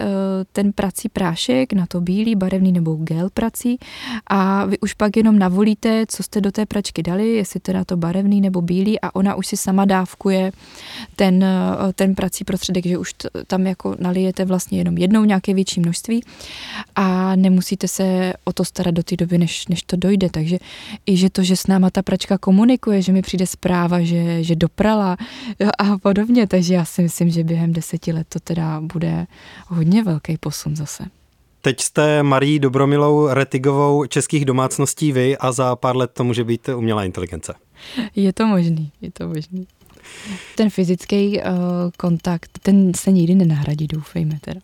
ten 0.51 0.73
prací 0.73 1.09
prášek, 1.09 1.73
na 1.73 1.85
to 1.85 2.01
bílý, 2.01 2.35
barevný 2.35 2.71
nebo 2.71 2.95
gel 2.95 3.29
prací 3.29 3.77
a 4.27 4.65
vy 4.65 4.79
už 4.79 4.93
pak 4.93 5.17
jenom 5.17 5.39
navolíte, 5.39 6.05
co 6.07 6.23
jste 6.23 6.41
do 6.41 6.51
té 6.51 6.65
pračky 6.65 7.03
dali, 7.03 7.33
jestli 7.33 7.59
teda 7.59 7.85
to 7.85 7.97
barevný 7.97 8.41
nebo 8.41 8.61
bílý 8.61 9.01
a 9.01 9.15
ona 9.15 9.35
už 9.35 9.47
si 9.47 9.57
sama 9.57 9.85
dávkuje 9.85 10.51
ten, 11.15 11.43
eh, 11.43 11.93
ten 11.93 12.15
prací 12.15 12.43
prostředek, 12.43 12.85
že 12.85 12.97
už 12.97 13.13
tam 13.47 13.67
jako 13.67 13.95
nalijete 13.99 14.45
vlastně 14.45 14.77
jenom 14.77 14.97
jednou 14.97 15.23
nějaké 15.25 15.53
větší 15.53 15.79
množství 15.79 16.23
a 16.95 17.35
nemusíte 17.35 17.87
se 17.87 18.33
o 18.51 18.53
to 18.53 18.65
starat 18.65 18.93
do 18.93 19.03
té 19.03 19.15
doby, 19.15 19.37
než, 19.37 19.67
než 19.67 19.83
to 19.83 19.95
dojde. 19.95 20.29
Takže 20.29 20.57
i 21.05 21.17
že 21.17 21.29
to, 21.29 21.43
že 21.43 21.55
s 21.55 21.67
náma 21.67 21.89
ta 21.89 22.01
pračka 22.01 22.37
komunikuje, 22.37 23.01
že 23.01 23.11
mi 23.11 23.21
přijde 23.21 23.47
zpráva, 23.47 24.01
že, 24.01 24.43
že 24.43 24.55
doprala 24.55 25.17
a 25.79 25.97
podobně, 25.97 26.47
takže 26.47 26.73
já 26.73 26.85
si 26.85 27.01
myslím, 27.01 27.29
že 27.29 27.43
během 27.43 27.73
deseti 27.73 28.13
let 28.13 28.27
to 28.29 28.39
teda 28.39 28.81
bude 28.81 29.27
hodně 29.67 30.03
velký 30.03 30.37
posun 30.37 30.75
zase. 30.75 31.03
Teď 31.61 31.81
jste 31.81 32.23
Marí 32.23 32.59
Dobromilou 32.59 33.27
Retigovou 33.27 34.05
českých 34.05 34.45
domácností 34.45 35.11
vy 35.11 35.37
a 35.37 35.51
za 35.51 35.75
pár 35.75 35.97
let 35.97 36.11
to 36.13 36.23
může 36.23 36.43
být 36.43 36.69
umělá 36.69 37.03
inteligence. 37.03 37.53
Je 38.15 38.33
to 38.33 38.47
možný, 38.47 38.91
je 39.01 39.11
to 39.11 39.27
možný. 39.27 39.67
Ten 40.55 40.69
fyzický 40.69 41.39
uh, 41.39 41.43
kontakt, 41.97 42.59
ten 42.63 42.93
se 42.93 43.11
nikdy 43.11 43.35
nenahradí, 43.35 43.87
doufejme 43.87 44.37
teda. 44.41 44.61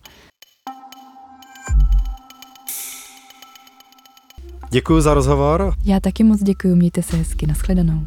Děkuji 4.69 5.01
za 5.01 5.13
rozhovor. 5.13 5.73
Já 5.85 5.99
taky 5.99 6.23
moc 6.23 6.43
děkuji, 6.43 6.75
mějte 6.75 7.03
se 7.03 7.17
hezky, 7.17 7.47
nashledanou. 7.47 8.05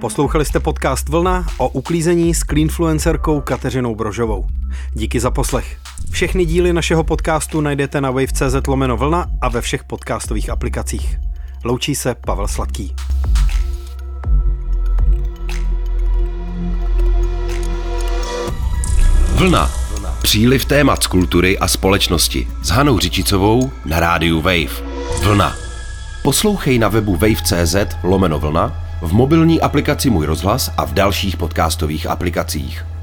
Poslouchali 0.00 0.44
jste 0.44 0.60
podcast 0.60 1.08
Vlna 1.08 1.46
o 1.58 1.68
uklízení 1.68 2.34
s 2.34 2.38
cleanfluencerkou 2.38 3.40
Kateřinou 3.40 3.94
Brožovou. 3.94 4.46
Díky 4.92 5.20
za 5.20 5.30
poslech. 5.30 5.78
Všechny 6.10 6.44
díly 6.44 6.72
našeho 6.72 7.04
podcastu 7.04 7.60
najdete 7.60 8.00
na 8.00 8.10
wave.cz 8.10 8.66
lomeno 8.68 8.96
vlna 8.96 9.26
a 9.40 9.48
ve 9.48 9.60
všech 9.60 9.84
podcastových 9.84 10.50
aplikacích. 10.50 11.18
Loučí 11.64 11.94
se 11.94 12.14
Pavel 12.14 12.48
Sladký. 12.48 12.94
Vlna. 19.34 19.83
Příliv 20.24 20.64
témat 20.64 21.02
z 21.02 21.06
kultury 21.06 21.58
a 21.58 21.68
společnosti 21.68 22.48
s 22.62 22.68
Hanou 22.68 22.98
Řičicovou 22.98 23.72
na 23.84 24.00
rádiu 24.00 24.40
Wave. 24.40 24.82
Vlna. 25.22 25.56
Poslouchej 26.22 26.78
na 26.78 26.88
webu 26.88 27.16
wave.cz 27.16 27.76
lomeno 28.02 28.38
vlna, 28.38 28.84
v 29.02 29.12
mobilní 29.12 29.60
aplikaci 29.60 30.10
Můj 30.10 30.26
rozhlas 30.26 30.70
a 30.76 30.84
v 30.84 30.94
dalších 30.94 31.36
podcastových 31.36 32.06
aplikacích. 32.06 32.93